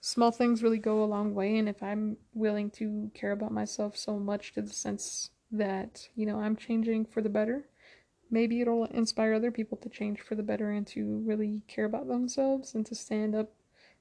small 0.00 0.30
things 0.30 0.62
really 0.62 0.78
go 0.78 1.02
a 1.02 1.06
long 1.06 1.34
way 1.34 1.56
and 1.56 1.68
if 1.68 1.82
I'm 1.82 2.16
willing 2.34 2.70
to 2.72 3.10
care 3.14 3.32
about 3.32 3.52
myself 3.52 3.96
so 3.96 4.18
much 4.18 4.52
to 4.54 4.62
the 4.62 4.72
sense 4.72 5.30
that, 5.50 6.08
you 6.14 6.26
know, 6.26 6.40
I'm 6.40 6.56
changing 6.56 7.06
for 7.06 7.22
the 7.22 7.28
better, 7.28 7.64
maybe 8.30 8.60
it'll 8.60 8.84
inspire 8.86 9.34
other 9.34 9.50
people 9.50 9.78
to 9.78 9.88
change 9.88 10.20
for 10.20 10.34
the 10.34 10.42
better 10.42 10.70
and 10.70 10.86
to 10.88 11.22
really 11.24 11.62
care 11.68 11.84
about 11.84 12.08
themselves 12.08 12.74
and 12.74 12.84
to 12.86 12.94
stand 12.94 13.34
up 13.34 13.52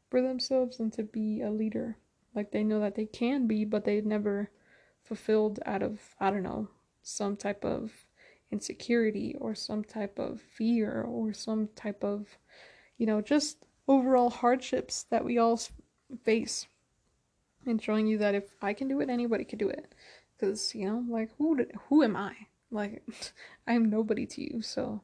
for 0.10 0.22
themselves 0.22 0.80
and 0.80 0.92
to 0.94 1.04
be 1.04 1.42
a 1.42 1.52
leader. 1.52 1.98
Like 2.36 2.52
they 2.52 2.64
know 2.64 2.80
that 2.80 2.96
they 2.96 3.06
can 3.06 3.48
be, 3.48 3.64
but 3.64 3.86
they 3.86 4.02
never 4.02 4.50
fulfilled 5.04 5.60
out 5.66 5.84
of, 5.84 6.16
I 6.20 6.32
don't 6.32 6.44
know, 6.44 6.70
some 7.02 7.38
type 7.38 7.64
of 7.64 7.92
insecurity 8.54 9.36
or 9.42 9.56
some 9.56 9.84
type 9.84 10.20
of 10.20 10.40
fear 10.40 11.02
or 11.02 11.34
some 11.34 11.68
type 11.76 12.04
of, 12.04 12.28
you 12.98 13.06
know, 13.06 13.20
just 13.20 13.58
overall 13.88 14.30
hardships 14.30 15.04
that 15.10 15.26
we 15.26 15.38
all 15.38 15.60
face. 16.24 16.68
And 17.66 17.82
showing 17.82 18.08
you 18.08 18.18
that 18.20 18.36
if 18.36 18.44
I 18.62 18.74
can 18.74 18.88
do 18.88 19.02
it, 19.02 19.10
anybody 19.10 19.44
can 19.44 19.58
do 19.58 19.70
it. 19.70 19.94
Because, 20.38 20.76
you 20.76 20.86
know, 20.86 21.04
like, 21.10 21.30
who, 21.38 21.58
did, 21.58 21.72
who 21.88 22.04
am 22.04 22.16
I? 22.16 22.36
Like, 22.72 23.02
I'm 23.68 23.90
nobody 23.90 24.26
to 24.28 24.42
you. 24.42 24.62
So, 24.62 25.02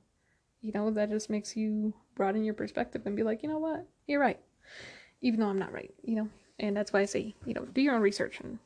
you 0.62 0.72
know, 0.74 0.92
that 0.92 1.10
just 1.10 1.30
makes 1.30 1.56
you 1.56 1.94
broaden 2.16 2.44
your 2.44 2.54
perspective 2.54 3.02
and 3.06 3.16
be 3.16 3.24
like, 3.24 3.42
you 3.42 3.50
know 3.50 3.60
what? 3.60 3.88
You're 4.08 4.22
right. 4.22 4.40
Even 5.22 5.40
though 5.40 5.48
I'm 5.48 5.60
not 5.60 5.74
right, 5.74 5.94
you 6.04 6.16
know? 6.16 6.30
And 6.60 6.76
that's 6.76 6.94
why 6.94 7.00
I 7.00 7.06
say, 7.06 7.34
you 7.46 7.54
know, 7.54 7.66
do 7.66 7.82
your 7.82 7.96
own 7.96 8.02
research 8.02 8.42
and, 8.42 8.60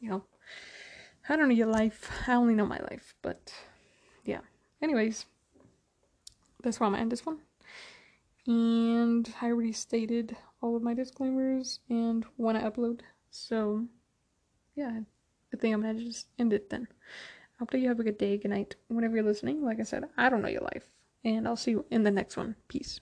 you 0.00 0.08
know, 0.08 0.22
I 1.28 1.36
don't 1.36 1.48
know 1.48 1.54
your 1.54 1.66
life. 1.66 2.10
I 2.26 2.34
only 2.34 2.54
know 2.54 2.66
my 2.66 2.78
life, 2.78 3.14
but 3.22 3.52
yeah. 4.24 4.40
Anyways, 4.82 5.26
that's 6.62 6.80
where 6.80 6.86
I'm 6.86 6.92
gonna 6.92 7.02
end 7.02 7.12
this 7.12 7.26
one. 7.26 7.38
And 8.46 9.32
I 9.40 9.46
already 9.46 9.72
stated 9.72 10.36
all 10.62 10.76
of 10.76 10.82
my 10.82 10.94
disclaimers 10.94 11.80
and 11.88 12.24
when 12.36 12.56
I 12.56 12.68
upload. 12.68 13.00
So, 13.30 13.86
yeah, 14.74 15.00
I 15.52 15.56
think 15.56 15.74
I'm 15.74 15.82
gonna 15.82 15.94
just 15.94 16.28
end 16.38 16.52
it 16.52 16.70
then. 16.70 16.88
I 16.90 17.58
hope 17.58 17.70
that 17.70 17.78
you 17.78 17.88
have 17.88 18.00
a 18.00 18.04
good 18.04 18.18
day, 18.18 18.38
good 18.38 18.50
night, 18.50 18.76
whenever 18.88 19.16
you're 19.16 19.24
listening. 19.24 19.62
Like 19.62 19.80
I 19.80 19.84
said, 19.84 20.04
I 20.16 20.28
don't 20.28 20.42
know 20.42 20.48
your 20.48 20.62
life. 20.62 20.84
And 21.24 21.46
I'll 21.46 21.56
see 21.56 21.72
you 21.72 21.84
in 21.90 22.02
the 22.02 22.10
next 22.10 22.36
one. 22.36 22.56
Peace. 22.68 23.00